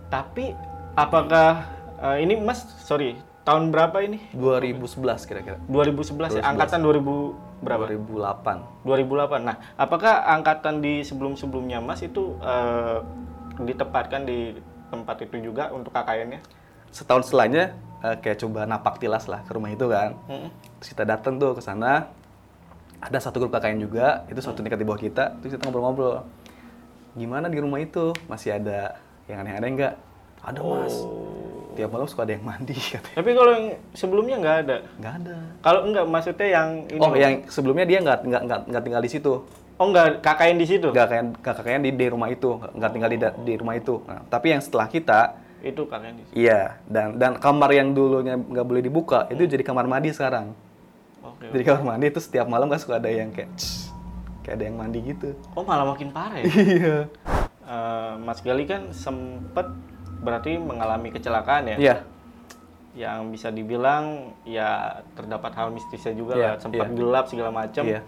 tapi 0.06 0.44
apakah 0.94 1.50
eh, 1.98 2.16
ini 2.22 2.38
Mas 2.38 2.62
sorry 2.86 3.18
tahun 3.42 3.74
berapa 3.74 3.98
ini? 4.02 4.18
2011 4.34 5.26
kira-kira. 5.26 5.58
2011 5.66 6.38
ya, 6.38 6.42
angkatan 6.46 6.82
2000 6.82 7.34
berapa? 7.62 7.84
2008. 7.90 8.86
2008. 8.86 9.42
Nah, 9.42 9.56
apakah 9.74 10.14
angkatan 10.28 10.78
di 10.78 11.02
sebelum-sebelumnya 11.02 11.82
Mas 11.82 12.02
itu 12.02 12.38
eh, 12.42 12.98
ditempatkan 13.58 14.22
di 14.22 14.54
tempat 14.86 15.18
itu 15.26 15.50
juga 15.50 15.74
untuk 15.74 15.90
KKN-nya? 15.90 16.40
Setahun 16.94 17.26
setelahnya 17.26 17.74
eh, 18.06 18.16
kayak 18.22 18.38
coba 18.38 18.62
napak 18.64 18.96
tilas 18.96 19.26
lah 19.26 19.42
ke 19.42 19.50
rumah 19.50 19.68
itu 19.68 19.90
kan. 19.90 20.14
Mm-mm. 20.30 20.50
Terus 20.78 20.88
kita 20.94 21.02
datang 21.02 21.36
tuh 21.36 21.58
ke 21.58 21.62
sana. 21.62 22.06
Ada 22.96 23.28
satu 23.28 23.42
grup 23.42 23.52
KKN 23.52 23.82
juga, 23.82 24.24
itu 24.26 24.40
satu 24.40 24.62
tingkat 24.62 24.80
di 24.80 24.86
bawah 24.86 24.96
kita. 24.96 25.36
Terus 25.42 25.58
kita 25.58 25.68
ngobrol-ngobrol. 25.68 26.24
Gimana 27.12 27.48
di 27.48 27.58
rumah 27.60 27.76
itu? 27.76 28.16
Masih 28.24 28.56
ada 28.56 28.96
yang 29.26 29.44
aneh-aneh 29.44 29.70
nggak? 29.74 29.94
Ada 30.40 30.60
mas. 30.62 30.94
Oh. 31.02 31.74
Tiap 31.76 31.92
malam 31.92 32.08
suka 32.08 32.24
ada 32.24 32.32
yang 32.32 32.44
mandi 32.44 32.72
katanya. 32.94 33.16
Tapi 33.20 33.30
kalau 33.36 33.50
yang 33.52 33.66
sebelumnya 33.92 34.36
nggak 34.40 34.56
ada. 34.64 34.76
Nggak 34.96 35.14
ada. 35.20 35.36
Kalau 35.60 35.80
enggak 35.84 36.04
maksudnya 36.08 36.48
yang 36.48 36.68
ini. 36.88 37.00
Oh, 37.04 37.12
yang 37.12 37.34
sebelumnya 37.52 37.84
dia 37.84 37.98
nggak 38.00 38.18
nggak 38.24 38.42
nggak 38.48 38.60
nggak 38.72 38.82
tinggal 38.84 39.02
di 39.04 39.10
situ. 39.12 39.32
Oh 39.76 39.86
enggak 39.92 40.24
KKN 40.24 40.56
di 40.56 40.66
situ. 40.66 40.88
Nggak 40.88 41.08
kayak 41.12 41.24
kakaknya 41.44 41.80
di, 41.84 41.90
di 41.92 42.06
rumah 42.08 42.28
itu, 42.32 42.48
nggak- 42.56 42.72
nggak 42.80 42.90
tinggal 42.96 43.10
di, 43.12 43.18
di 43.44 43.54
rumah 43.60 43.74
itu. 43.76 43.94
Nah, 44.08 44.24
tapi 44.24 44.56
yang 44.56 44.64
setelah 44.64 44.88
kita, 44.88 45.20
Itu 45.64 45.86
di 45.86 46.22
situ. 46.24 46.34
iya. 46.36 46.80
Dan 46.84 47.16
dan 47.16 47.36
kamar 47.36 47.72
yang 47.72 47.92
dulunya 47.92 48.36
nggak 48.36 48.66
boleh 48.66 48.82
dibuka 48.84 49.26
itu 49.28 49.44
jadi 49.44 49.62
kamar 49.62 49.86
mandi 49.86 50.12
sekarang. 50.12 50.52
Oke. 51.24 51.50
Jadi 51.52 51.62
kamar 51.64 51.96
mandi 51.96 52.06
itu 52.08 52.20
setiap 52.20 52.46
malam 52.46 52.66
kan 52.66 52.78
suka 52.78 52.98
ada 52.98 53.10
yang 53.10 53.34
kayak 53.34 53.50
"Cs", 53.56 53.90
kayak 54.42 54.56
ada 54.60 54.64
yang 54.68 54.76
mandi 54.78 54.98
gitu. 55.02 55.34
Oh, 55.52 55.64
malah 55.66 55.86
makin 55.86 56.08
parah 56.10 56.38
ya. 56.40 56.44
Iya. 56.76 56.96
Eh, 57.66 58.12
Mas 58.22 58.38
Gali 58.40 58.62
kan 58.62 58.94
sempet 58.94 59.66
berarti 60.22 60.54
mengalami 60.56 61.10
kecelakaan 61.10 61.66
ya. 61.74 61.76
Iya. 61.76 61.96
Yang 62.96 63.20
bisa 63.36 63.48
dibilang 63.52 64.32
ya 64.48 65.02
terdapat 65.12 65.52
hal 65.52 65.68
mistisnya 65.74 66.14
juga 66.16 66.32
Iya, 66.38 66.46
lah, 66.46 66.52
sempat 66.62 66.88
iya. 66.88 66.96
gelap 66.96 67.24
segala 67.28 67.50
macam. 67.52 67.84
Iya. 67.84 68.00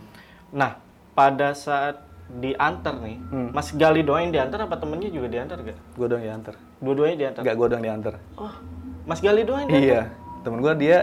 Nah, 0.49 0.81
pada 1.13 1.53
saat 1.53 2.08
diantar 2.31 2.95
nih, 2.99 3.17
Hmm. 3.27 3.49
Mas 3.51 3.73
Gali 3.73 4.01
doang 4.01 4.21
yang 4.23 4.35
diantar 4.35 4.61
apa 4.63 4.77
temennya 4.77 5.09
juga 5.09 5.27
diantar 5.27 5.59
gak? 5.59 5.79
Gue 5.93 6.07
doang 6.07 6.21
yang 6.21 6.37
diantar. 6.37 6.55
Dua-duanya 6.79 7.17
diantar. 7.19 7.41
Enggak, 7.43 7.57
gue 7.57 7.67
doang 7.67 7.83
diantar. 7.83 8.15
Oh, 8.35 8.55
Mas 9.03 9.19
Gali 9.19 9.43
doang 9.43 9.61
yang 9.63 9.71
diantar. 9.71 9.89
Iya. 9.89 10.03
Temen 10.39 10.59
gue 10.61 10.73
dia 10.77 10.97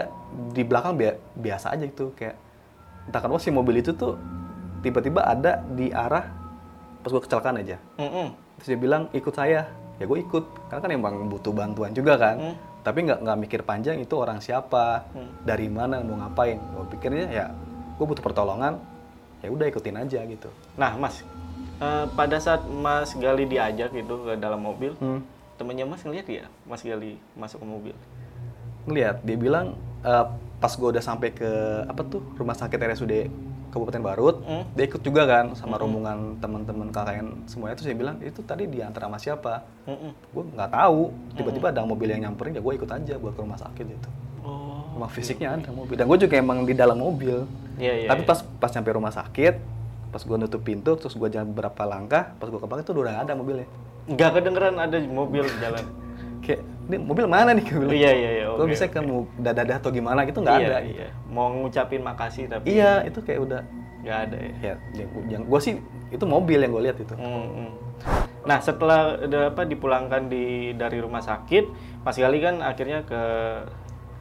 di 0.48 0.62
belakang 0.62 0.94
bia- 0.94 1.18
biasa 1.32 1.66
aja 1.70 1.82
gitu 1.82 2.12
kayak 2.12 2.38
entah 3.04 3.20
kenapa 3.20 3.38
si 3.38 3.50
mobil 3.50 3.76
itu 3.76 3.90
tuh 3.92 4.14
tiba-tiba 4.80 5.22
ada 5.22 5.62
di 5.68 5.88
arah 5.88 6.30
pas 7.00 7.08
gue 7.08 7.20
kecelakaan 7.20 7.58
aja. 7.58 7.76
Mm-mm. 7.96 8.34
Terus 8.56 8.68
dia 8.68 8.78
bilang 8.78 9.02
ikut 9.12 9.30
saya, 9.30 9.66
ya 9.96 10.04
gue 10.04 10.18
ikut 10.20 10.44
karena 10.66 10.80
kan 10.80 10.90
emang 10.90 11.14
butuh 11.26 11.50
bantuan 11.50 11.90
juga 11.90 12.14
kan. 12.16 12.36
Hmm. 12.40 12.56
Tapi 12.80 13.02
nggak 13.02 13.18
nggak 13.20 13.38
mikir 13.40 13.60
panjang 13.62 13.98
itu 13.98 14.14
orang 14.14 14.38
siapa, 14.38 15.06
Hmm. 15.08 15.30
dari 15.42 15.66
mana 15.66 15.98
mau 16.00 16.16
ngapain. 16.16 16.58
Gue 16.72 16.86
pikirnya 16.88 17.26
ya 17.28 17.44
gue 17.92 18.04
butuh 18.04 18.20
pertolongan, 18.20 18.78
ya 19.46 19.50
udah 19.50 19.66
ikutin 19.66 19.96
aja 19.96 20.20
gitu. 20.20 20.50
Nah, 20.74 20.92
Mas, 20.96 21.22
eh, 21.78 22.04
pada 22.10 22.36
saat 22.36 22.66
Mas 22.66 23.14
Gali 23.14 23.46
diajak 23.46 23.90
itu 23.90 24.14
ke 24.20 24.34
dalam 24.34 24.58
mobil, 24.60 24.92
Hmm. 24.96 25.22
temennya 25.54 25.86
Mas 25.86 26.02
ngeliat 26.02 26.26
ya 26.26 26.44
Mas 26.62 26.82
Gali 26.82 27.16
masuk 27.32 27.62
ke 27.62 27.66
mobil. 27.66 27.94
Ngeliat 28.84 29.22
dia 29.22 29.36
bilang 29.36 29.66
eh, 30.02 30.26
pas 30.56 30.70
gue 30.70 30.88
udah 30.88 31.00
sampai 31.00 31.30
ke 31.30 31.50
apa 31.84 32.02
tuh 32.02 32.22
rumah 32.34 32.54
sakit 32.54 32.74
RSUD 32.76 33.14
Kabupaten 33.66 34.00
Barut, 34.00 34.36
Hmm. 34.40 34.64
dia 34.72 34.84
ikut 34.84 35.00
juga 35.00 35.26
kan 35.26 35.52
sama 35.52 35.76
rombongan 35.76 36.38
teman-teman 36.38 36.88
KKN 36.88 37.44
semuanya. 37.44 37.74
Terus 37.74 37.88
dia 37.90 37.98
bilang 37.98 38.16
itu 38.20 38.40
tadi 38.40 38.64
diantar 38.64 39.04
sama 39.04 39.18
siapa? 39.18 39.66
Mm-mm. 39.84 40.12
Gue 40.32 40.42
nggak 40.48 40.70
tahu. 40.70 41.12
Tiba-tiba 41.34 41.66
ada 41.68 41.84
mobil 41.84 42.08
yang 42.08 42.24
nyamperin, 42.24 42.56
ya 42.56 42.62
gue 42.62 42.72
ikut 42.72 42.88
aja 42.88 43.14
buat 43.16 43.34
ke 43.34 43.40
rumah 43.42 43.58
sakit 43.58 43.84
gitu. 43.84 44.08
Oh, 44.40 44.96
Emang 44.96 45.10
fisiknya 45.10 45.52
ada 45.52 45.68
mobil. 45.68 45.92
Dan 45.92 46.06
gue 46.06 46.18
juga 46.18 46.34
emang 46.36 46.64
di 46.64 46.72
dalam 46.72 46.96
mobil. 46.96 47.44
Iya 47.76 47.92
iya. 48.04 48.08
Tapi 48.08 48.22
pas 48.24 48.40
pas 48.42 48.70
nyampe 48.72 48.90
rumah 48.92 49.12
sakit, 49.12 49.54
pas 50.10 50.22
gue 50.22 50.36
nutup 50.36 50.62
pintu, 50.64 50.96
terus 50.96 51.14
gue 51.14 51.28
jalan 51.28 51.52
beberapa 51.52 51.82
langkah, 51.84 52.32
pas 52.36 52.48
gue 52.48 52.60
ke 52.60 52.66
belakang 52.66 52.84
itu 52.86 52.92
udah 52.96 53.22
ada 53.22 53.32
mobilnya. 53.36 53.68
nggak 54.06 54.30
kedengeran 54.38 54.74
ada 54.78 54.96
mobil 55.02 55.44
jalan. 55.58 55.84
Kayak, 56.46 56.62
ini 56.62 56.96
mobil 57.02 57.26
mana 57.26 57.50
nih? 57.58 57.64
Gue 57.66 57.78
bilang. 57.90 57.98
iya 57.98 58.10
iya 58.14 58.30
iya. 58.38 58.46
Gue 58.54 58.68
bisa 58.70 58.86
oke. 58.86 58.94
kan 58.94 59.02
mau 59.02 59.26
dadah 59.34 59.76
atau 59.82 59.90
gimana 59.90 60.22
gitu 60.22 60.38
nggak 60.40 60.56
iya, 60.62 60.68
ada. 60.70 60.78
Iya. 60.86 61.08
Mau 61.26 61.50
ngucapin 61.50 62.02
makasih 62.06 62.46
tapi 62.46 62.70
Iya, 62.70 63.02
itu 63.02 63.18
kayak 63.20 63.40
udah 63.42 63.60
nggak 64.06 64.18
ada 64.30 64.36
ya. 64.38 64.52
ya 64.62 64.74
yang, 65.02 65.10
yang 65.26 65.42
gue 65.42 65.58
sih 65.58 65.82
itu 66.14 66.24
mobil 66.24 66.62
yang 66.62 66.70
gue 66.70 66.82
lihat 66.86 66.98
itu. 67.02 67.14
Mm, 67.18 67.46
mm. 67.50 67.70
Nah 68.46 68.58
setelah 68.62 69.18
apa 69.50 69.66
dipulangkan 69.66 70.30
di 70.30 70.70
dari 70.78 71.02
rumah 71.02 71.18
sakit, 71.18 71.64
Mas 72.06 72.14
Gali 72.14 72.38
kan 72.38 72.62
akhirnya 72.62 73.02
ke 73.02 73.22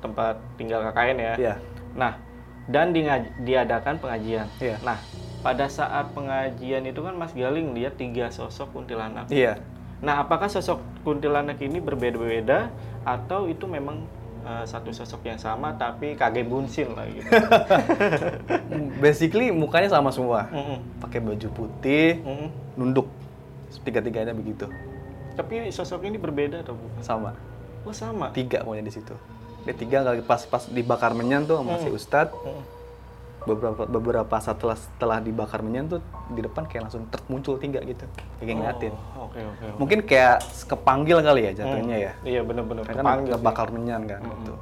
tempat 0.02 0.42
tinggal 0.58 0.82
KKN 0.90 1.18
ya. 1.22 1.34
Iya. 1.38 1.56
Nah 1.94 2.18
dan 2.66 2.94
di, 2.94 3.06
diadakan 3.46 4.02
pengajian. 4.02 4.50
Iya. 4.58 4.78
Nah 4.82 4.98
pada 5.46 5.70
saat 5.70 6.10
pengajian 6.18 6.82
itu 6.90 7.06
kan 7.06 7.14
Mas 7.14 7.30
Gali 7.38 7.62
ngeliat 7.62 8.02
tiga 8.02 8.34
sosok 8.34 8.74
kuntilanak. 8.74 9.30
Iya. 9.30 9.62
Nah 10.02 10.26
apakah 10.26 10.50
sosok 10.50 10.82
kuntilanak 11.06 11.62
ini 11.62 11.78
berbeda-beda 11.78 12.74
atau 13.06 13.46
itu 13.46 13.70
memang 13.70 14.02
eh, 14.42 14.66
satu 14.66 14.90
sosok 14.90 15.22
yang 15.30 15.38
sama 15.38 15.78
tapi 15.78 16.18
kage 16.18 16.42
bunsin 16.42 16.90
lah 16.98 17.06
gitu? 17.06 17.30
Basically 19.04 19.54
mukanya 19.54 19.94
sama 19.94 20.10
semua. 20.10 20.50
Mm-mm. 20.50 20.82
Pakai 20.98 21.22
baju 21.22 21.48
putih, 21.54 22.26
Mm-mm. 22.26 22.50
nunduk. 22.74 23.06
Tiga-tiganya 23.86 24.34
begitu. 24.34 24.66
Tapi 25.38 25.70
sosok 25.70 26.08
ini 26.10 26.18
berbeda 26.18 26.66
atau 26.66 26.74
bukan? 26.74 27.02
Sama. 27.06 27.32
Oh 27.86 27.94
sama. 27.94 28.34
Tiga 28.34 28.66
pokoknya 28.66 28.90
di 28.90 28.94
situ. 28.98 29.14
Dia 29.66 29.74
tiga 29.74 29.98
kali 30.02 30.22
pas 30.22 30.42
pas 30.42 30.64
dibakar 30.64 31.12
menyan 31.12 31.44
tuh 31.44 31.58
sama 31.58 31.78
si 31.78 31.90
Ustadz. 31.90 32.34
Mm. 32.34 32.64
beberapa 33.46 33.86
beberapa 33.86 34.36
saat 34.36 34.58
setelah 34.58 34.74
setelah 34.74 35.18
dibakar 35.20 35.62
menyan 35.62 35.86
tuh 35.88 36.02
di 36.30 36.42
depan 36.42 36.66
kayak 36.66 36.90
langsung 36.90 37.06
ter 37.06 37.22
muncul 37.28 37.54
tiga 37.56 37.78
gitu 37.80 38.02
kayak 38.40 38.58
ngeliatin 38.58 38.90
Oh, 39.14 39.30
Oke 39.30 39.38
oke. 39.38 39.62
oke. 39.64 39.78
mungkin 39.78 40.00
kayak 40.02 40.42
kepanggil 40.66 41.22
kali 41.22 41.42
ya 41.44 41.52
jatuhnya 41.56 41.98
ya 42.00 42.14
Iya 42.26 42.42
kan 42.42 42.58
kepanggil. 42.98 43.30
sih. 43.30 43.38
kebakar 43.38 43.68
menyan 43.70 44.02
kan 44.04 44.22
gitu 44.24 44.54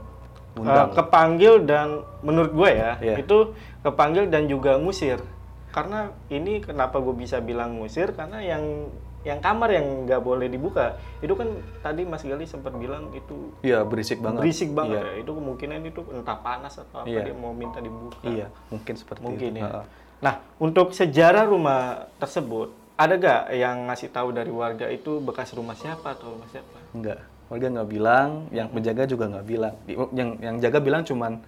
Eh, 0.54 0.60
undang 0.60 0.90
kepanggil 0.92 1.54
dan 1.64 1.88
menurut 2.20 2.52
gue 2.52 2.70
ya 2.74 2.92
Iya. 3.00 3.16
itu 3.18 3.38
kepanggil 3.82 4.28
dan 4.28 4.46
juga 4.46 4.76
ngusir. 4.76 5.24
Karena 5.72 6.00
ini 6.28 6.60
kenapa 6.60 7.00
gue 7.00 7.16
bisa 7.16 7.40
bilang 7.40 7.80
ngusir 7.80 8.12
karena 8.12 8.38
yang 8.38 8.92
yang 9.24 9.40
kamar 9.40 9.72
yang 9.72 10.04
nggak 10.04 10.20
boleh 10.20 10.52
dibuka 10.52 11.00
itu 11.24 11.32
kan 11.32 11.48
tadi 11.80 12.04
Mas 12.04 12.24
Gali 12.28 12.44
sempat 12.44 12.76
bilang 12.76 13.08
itu 13.16 13.56
iya 13.64 13.82
berisik 13.88 14.20
banget 14.20 14.44
berisik 14.44 14.76
banget 14.76 15.00
iya, 15.00 15.12
ya. 15.16 15.24
Itu 15.24 15.32
kemungkinan 15.40 15.80
itu 15.88 16.02
entah 16.12 16.38
panas 16.44 16.76
atau 16.76 17.04
apa 17.04 17.08
Iya. 17.08 17.32
dia 17.32 17.36
mau 17.36 17.56
minta 17.56 17.80
dibuka. 17.80 18.20
iya 18.28 18.52
mungkin 18.68 18.94
seperti 19.00 19.24
Mungkin 19.24 19.52
itu 19.56 19.64
ya. 19.64 19.88
Nah, 20.24 20.40
untuk 20.56 20.96
sejarah 20.96 21.44
rumah 21.48 22.08
tersebut 22.16 22.72
ada 22.96 23.20
gak 23.20 23.42
yang 23.56 23.92
ngasih 23.92 24.08
tahu 24.12 24.32
dari 24.32 24.52
warga 24.52 24.88
itu 24.88 25.20
bekas 25.20 25.52
rumah 25.52 25.76
siapa 25.76 26.16
atau 26.16 26.36
rumah 26.36 26.48
siapa? 26.52 26.78
enggak 26.94 27.20
warga 27.52 27.68
nggak 27.80 27.90
bilang 27.90 28.30
yang 28.56 28.68
penjaga 28.72 29.04
juga 29.08 29.26
nggak 29.32 29.46
bilang 29.48 29.74
yang 30.16 30.30
yang 30.40 30.56
jaga 30.64 30.80
bilang 30.80 31.04
cuman 31.04 31.44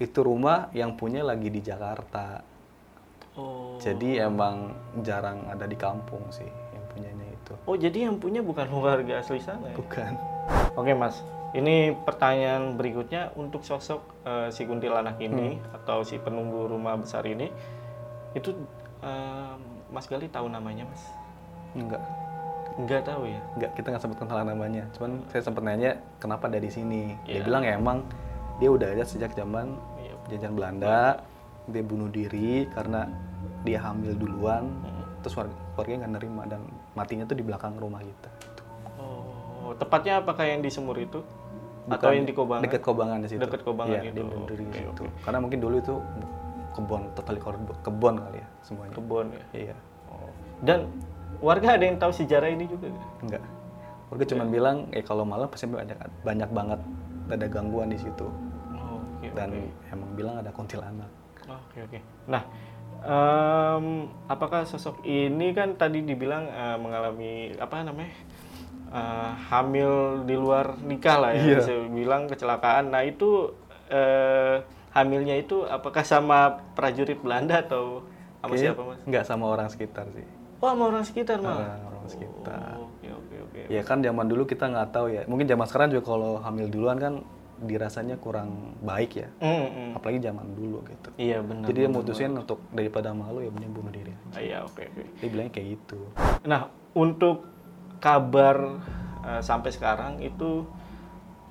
itu 0.00 0.20
rumah 0.24 0.68
yang 0.72 0.96
punya 0.96 1.20
lagi 1.20 1.48
di 1.52 1.60
Jakarta 1.60 2.44
Oh. 3.38 3.78
Jadi 3.78 4.18
emang 4.18 4.74
jarang 5.06 5.46
ada 5.46 5.62
di 5.62 5.78
kampung 5.78 6.18
sih 6.34 6.50
yang 7.50 7.58
punyanya 7.58 7.66
itu. 7.66 7.68
Oh, 7.68 7.76
jadi 7.76 7.98
yang 8.06 8.16
punya 8.16 8.40
bukan 8.40 8.68
warga 8.78 9.14
asli 9.18 9.38
sana 9.38 9.66
ya? 9.70 9.76
Bukan. 9.76 10.12
Oke, 10.74 10.92
Mas. 10.94 11.20
Ini 11.50 11.98
pertanyaan 12.00 12.78
berikutnya 12.78 13.34
untuk 13.34 13.66
sosok 13.66 14.00
eh, 14.22 14.48
si 14.48 14.62
kuntilanak 14.64 15.18
ini 15.18 15.58
atau 15.74 16.06
si 16.06 16.14
penunggu 16.16 16.70
rumah 16.70 16.94
besar 16.94 17.26
ini 17.26 17.50
itu 18.32 18.54
eh, 19.02 19.54
Mas 19.90 20.06
Gali 20.06 20.30
tahu 20.30 20.46
namanya, 20.46 20.86
Mas? 20.86 21.02
Enggak. 21.74 21.98
Enggak 22.78 23.02
tahu 23.02 23.26
ya. 23.26 23.42
Enggak, 23.58 23.70
kita 23.74 23.86
nggak 23.90 24.02
sebut 24.02 24.16
kenalan 24.16 24.46
namanya. 24.46 24.86
Cuman 24.94 25.26
saya 25.26 25.42
sempat 25.42 25.66
nanya 25.66 25.98
kenapa 26.22 26.46
dari 26.46 26.70
sini. 26.70 27.18
Dia 27.26 27.42
Iya. 27.42 27.44
bilang 27.44 27.62
ya 27.66 27.74
emang 27.74 27.98
dia 28.62 28.70
udah 28.70 28.88
ada 28.94 29.02
sejak 29.02 29.34
zaman 29.34 29.74
Iya. 29.98 30.14
jajahan 30.30 30.54
Belanda. 30.54 31.18
Dia 31.66 31.82
bunuh 31.82 32.06
diri 32.08 32.70
karena 32.70 33.10
dia 33.66 33.82
hamil 33.82 34.14
duluan. 34.14 34.70
Hmm. 34.86 35.02
Terus 35.20 35.34
warga 35.74 35.90
nggak 35.98 36.14
nerima 36.14 36.46
dan 36.46 36.62
matinya 36.92 37.24
tuh 37.24 37.36
di 37.36 37.44
belakang 37.44 37.74
rumah 37.74 38.00
kita. 38.00 38.30
Gitu. 38.40 38.62
Oh, 38.98 39.72
tepatnya 39.76 40.20
apakah 40.20 40.44
yang 40.44 40.60
di 40.60 40.68
Sumur 40.68 40.96
itu? 40.96 41.22
Atau 41.88 42.12
yang 42.12 42.22
di 42.22 42.32
Kobangan? 42.32 42.62
Dekat 42.62 42.82
Kobangan 42.82 43.18
di 43.20 43.28
situ. 43.28 43.40
Dekat 43.40 43.62
Kobangan 43.62 43.98
Iya, 43.98 44.10
itu. 44.10 44.22
di 44.22 44.22
Oke, 44.22 44.54
situ. 44.54 45.02
oke. 45.02 45.04
Karena 45.22 45.38
mungkin 45.40 45.58
dulu 45.58 45.76
itu 45.76 45.94
kebon, 46.70 47.02
totally 47.14 47.40
kor- 47.40 47.58
kebon 47.82 48.14
kali 48.20 48.38
ya 48.38 48.48
semuanya. 48.62 48.94
Kebon 48.94 49.26
ya. 49.30 49.44
Iya. 49.52 49.76
Oh. 50.06 50.30
Dan 50.62 50.78
warga 51.40 51.74
ada 51.74 51.82
yang 51.82 51.98
tahu 51.98 52.12
sejarah 52.14 52.46
ini 52.46 52.68
juga 52.68 52.86
nggak? 52.88 53.08
Enggak. 53.26 53.42
Warga 54.10 54.24
cuma 54.26 54.44
bilang, 54.44 54.76
eh 54.90 55.02
kalau 55.02 55.22
malam 55.22 55.46
pasti 55.46 55.66
banyak 55.66 55.94
banyak 56.22 56.50
banget 56.50 56.80
ada 57.30 57.46
gangguan 57.46 57.90
di 57.90 57.98
situ. 57.98 58.26
Oh, 58.70 58.98
oke, 58.98 59.26
Dan 59.34 59.50
oke. 59.50 59.90
emang 59.90 60.10
bilang 60.14 60.34
ada 60.38 60.50
kuntilanak. 60.50 61.10
Oke 61.48 61.78
oke. 61.82 61.98
Nah, 62.26 62.42
em, 63.02 63.84
apakah 64.26 64.62
sosok 64.62 65.00
ini 65.02 65.52
kan 65.52 65.74
tadi 65.74 66.00
dibilang 66.00 66.44
eh, 66.46 66.76
mengalami 66.76 67.32
apa 67.56 67.80
namanya 67.80 68.12
eh, 68.90 69.30
hamil 69.48 69.92
di 70.24 70.34
luar 70.34 70.76
nikah 70.80 71.16
lah 71.18 71.30
ya, 71.32 71.42
Iya. 71.42 71.56
bisa 71.60 71.72
bilang 71.88 72.26
kecelakaan. 72.26 72.90
Nah 72.90 73.02
itu 73.02 73.54
eh, 73.88 74.60
hamilnya 74.90 75.34
itu 75.34 75.62
apakah 75.64 76.02
sama 76.02 76.60
prajurit 76.74 77.18
Belanda 77.18 77.62
atau 77.62 78.02
sama 78.40 78.52
Kayaknya 78.52 78.72
siapa 78.72 78.82
mas? 78.82 78.98
Nggak 79.06 79.24
sama 79.24 79.44
orang 79.48 79.68
sekitar 79.68 80.06
sih. 80.10 80.26
Oh 80.60 80.68
sama 80.68 80.84
orang 80.88 81.04
sekitar 81.04 81.36
malah. 81.40 81.56
Orang, 81.56 81.80
orang 81.88 82.06
sekitar. 82.06 82.74
Oh, 82.76 82.88
Oke 82.90 83.08
oke 83.08 83.36
oke. 83.48 83.60
Ya 83.72 83.82
kan 83.82 83.98
zaman 84.00 84.26
dulu 84.26 84.44
kita 84.44 84.68
nggak 84.68 84.88
tahu 84.92 85.06
ya. 85.08 85.22
Mungkin 85.24 85.46
zaman 85.48 85.64
sekarang 85.64 85.88
juga 85.94 86.04
kalau 86.06 86.32
hamil 86.40 86.68
duluan 86.68 86.98
kan 87.00 87.14
dirasanya 87.60 88.16
kurang 88.16 88.72
baik 88.80 89.10
ya. 89.16 89.28
Mm, 89.38 89.68
mm. 89.68 89.90
Apalagi 89.94 90.20
zaman 90.20 90.46
dulu 90.52 90.80
gitu. 90.84 91.08
Iya 91.14 91.38
benar. 91.40 91.66
Jadi 91.68 91.78
dia 91.78 91.90
mutusin 91.90 92.32
untuk 92.32 92.64
daripada 92.70 93.12
malu 93.12 93.40
ya 93.40 93.50
mending 93.50 93.72
bunuh 93.72 93.90
diri. 93.90 94.12
Ah, 94.30 94.40
Iya 94.40 94.64
oke 94.64 94.82
oke. 94.82 95.02
Dia 95.18 95.28
bilangnya 95.28 95.52
kayak 95.52 95.68
gitu. 95.76 96.00
Nah, 96.42 96.62
untuk 96.92 97.44
kabar 97.98 98.80
eh, 99.22 99.40
sampai 99.40 99.70
sekarang 99.70 100.18
itu 100.18 100.64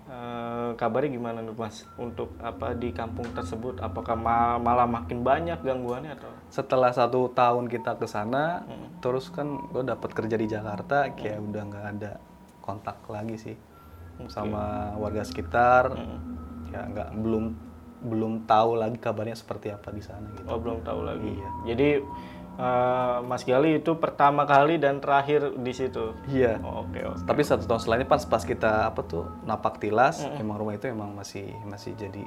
eh, 0.08 0.72
kabarnya 0.74 1.10
gimana 1.12 1.39
nih 1.39 1.54
Mas? 1.54 1.86
Untuk 1.95 2.34
apa 2.39 2.74
di 2.74 2.89
kampung 2.89 3.30
tersebut? 3.30 3.78
Apakah 3.80 4.17
ma- 4.17 4.58
malah 4.58 4.89
makin 4.89 5.22
banyak 5.22 5.62
gangguannya 5.62 6.17
atau? 6.17 6.32
Setelah 6.50 6.89
satu 6.89 7.30
tahun 7.30 7.69
kita 7.69 7.95
ke 7.95 8.06
sana, 8.06 8.65
Hmm. 8.65 8.89
terus 9.00 9.30
kan 9.30 9.45
gue 9.69 9.84
dapat 9.84 10.10
kerja 10.10 10.34
di 10.34 10.48
Jakarta, 10.48 11.13
kayak 11.13 11.38
udah 11.39 11.62
nggak 11.63 11.86
ada 11.95 12.12
kontak 12.60 12.98
lagi 13.06 13.34
sih 13.36 13.56
sama 14.27 14.91
warga 14.97 15.23
sekitar. 15.23 15.95
Hmm. 15.95 16.19
Ya 16.69 16.84
nggak 16.86 17.10
belum 17.15 17.45
belum 17.99 18.34
tahu 18.43 18.79
lagi 18.79 18.95
kabarnya 18.95 19.36
seperti 19.36 19.71
apa 19.71 19.91
di 19.91 19.99
sana 19.99 20.27
gitu. 20.36 20.47
Oh 20.47 20.60
belum 20.60 20.84
tahu 20.84 21.03
lagi. 21.03 21.32
Iya. 21.32 21.49
Jadi 21.71 21.89
eh, 22.60 23.17
Mas 23.23 23.43
Gali 23.43 23.79
itu 23.79 23.91
pertama 23.95 24.43
kali 24.43 24.75
dan 24.75 24.99
terakhir 24.99 25.55
di 25.55 25.71
situ. 25.71 26.15
Iya. 26.27 26.60
Oh, 26.60 26.84
Oke 26.84 27.03
oke. 27.03 27.23
Tapi 27.23 27.41
satu 27.43 27.63
tahun 27.63 27.79
setelahnya 27.79 28.08
pas 28.08 28.23
pas 28.23 28.43
kita 28.43 28.88
apa 28.88 29.01
tuh 29.03 29.27
napak 29.43 29.79
tilas, 29.79 30.23
Hmm. 30.23 30.39
emang 30.39 30.60
rumah 30.60 30.75
itu 30.75 30.88
emang 30.88 31.12
masih 31.12 31.51
masih 31.67 31.95
jadi 31.95 32.23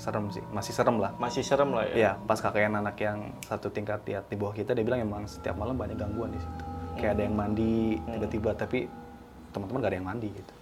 serem 0.00 0.32
sih, 0.32 0.40
masih 0.48 0.72
serem 0.72 0.96
lah. 0.96 1.12
Masih 1.20 1.44
serem 1.44 1.76
lah 1.76 1.84
ya. 1.92 1.94
Iya, 1.94 2.12
pas 2.24 2.40
kakek 2.40 2.72
anak 2.72 2.96
yang 2.96 3.36
satu 3.44 3.68
tingkat 3.68 4.00
di, 4.00 4.16
di 4.16 4.36
bawah 4.40 4.56
kita 4.56 4.72
dia 4.72 4.80
bilang 4.80 5.04
emang 5.04 5.28
setiap 5.28 5.60
malam 5.60 5.76
banyak 5.76 6.00
gangguan 6.00 6.32
di 6.32 6.40
situ. 6.40 6.64
Kayak 6.96 7.20
ada 7.20 7.22
yang 7.28 7.36
mandi 7.36 8.00
tiba-tiba 8.08 8.56
tapi 8.56 8.88
teman-teman 9.52 9.84
gak 9.84 9.90
ada 9.92 9.98
yang 10.00 10.08
mandi 10.08 10.28
gitu. 10.32 10.52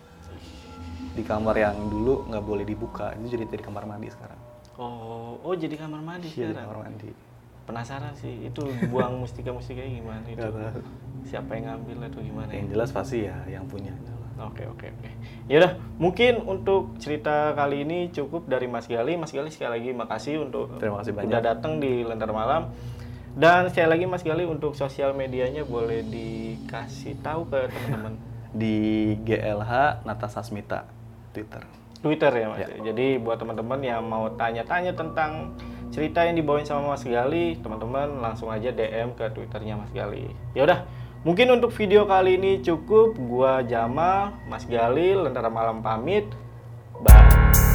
Di 1.18 1.26
kamar 1.26 1.58
yang 1.58 1.90
dulu 1.90 2.30
nggak 2.30 2.44
boleh 2.46 2.62
dibuka, 2.62 3.10
itu 3.18 3.34
jadi 3.34 3.44
jadi 3.50 3.62
kamar 3.66 3.84
mandi 3.84 4.06
sekarang. 4.06 4.38
Oh 4.78 5.34
oh 5.42 5.54
jadi 5.58 5.74
kamar 5.74 5.98
mandi 5.98 6.30
Iya, 6.30 6.54
sekarang. 6.54 6.70
kamar 6.70 6.78
mandi. 6.86 7.10
Penasaran 7.66 8.14
sih 8.14 8.46
itu 8.46 8.62
buang 8.88 9.18
mustika-mustikanya 9.26 9.90
gimana 9.98 10.22
itu? 10.24 10.46
Siapa 11.26 11.58
yang 11.58 11.74
ngambil 11.74 12.06
atau 12.06 12.22
gimana? 12.22 12.48
ya? 12.48 12.62
Yang 12.62 12.68
jelas 12.72 12.90
pasti 12.94 13.26
ya 13.26 13.36
yang 13.50 13.66
punya. 13.66 13.90
Oke 14.38 14.62
oke 14.62 14.86
oke. 14.86 15.10
Yaudah, 15.50 15.74
mungkin 15.98 16.38
untuk 16.46 16.94
cerita 17.02 17.50
kali 17.58 17.82
ini 17.82 18.14
cukup 18.14 18.46
dari 18.46 18.70
Mas 18.70 18.86
Gali. 18.86 19.18
Mas 19.18 19.34
Gali 19.34 19.50
sekali 19.50 19.82
lagi 19.82 19.90
makasih 19.90 20.46
untuk 20.46 20.78
Terima 20.78 21.02
kasih 21.02 21.18
banyak. 21.18 21.26
udah 21.26 21.40
datang 21.42 21.82
di 21.82 22.06
Lentera 22.06 22.30
Malam. 22.30 22.70
Dan 23.34 23.66
sekali 23.74 23.90
lagi 23.90 24.06
Mas 24.06 24.22
Gali 24.22 24.46
untuk 24.46 24.78
sosial 24.78 25.10
medianya 25.12 25.66
boleh 25.66 26.06
dikasih 26.06 27.18
tahu 27.18 27.50
ke 27.50 27.66
teman-teman. 27.66 28.14
Di 28.48 28.78
GLH 29.28 30.06
Nata 30.08 30.24
Sasmita 30.30 30.86
Twitter. 31.32 31.62
Twitter 31.98 32.30
ya 32.30 32.46
Mas. 32.50 32.70
Jadi 32.78 33.18
buat 33.18 33.42
teman-teman 33.42 33.80
yang 33.82 34.06
mau 34.06 34.30
tanya-tanya 34.38 34.94
tentang 34.94 35.58
cerita 35.90 36.22
yang 36.22 36.38
dibawain 36.38 36.62
sama 36.62 36.94
Mas 36.94 37.02
Gali, 37.02 37.58
teman-teman 37.58 38.22
langsung 38.22 38.52
aja 38.52 38.70
DM 38.70 39.18
ke 39.18 39.26
Twitternya 39.34 39.74
Mas 39.74 39.90
Gali. 39.90 40.30
Yaudah, 40.54 40.86
mungkin 41.26 41.50
untuk 41.58 41.74
video 41.74 42.06
kali 42.06 42.38
ini 42.38 42.62
cukup. 42.62 43.18
Gua 43.18 43.66
Jamal, 43.66 44.38
Mas 44.46 44.62
Gali, 44.68 45.16
Lentera 45.18 45.50
Malam 45.50 45.82
pamit. 45.82 46.30
Bye. 47.02 47.67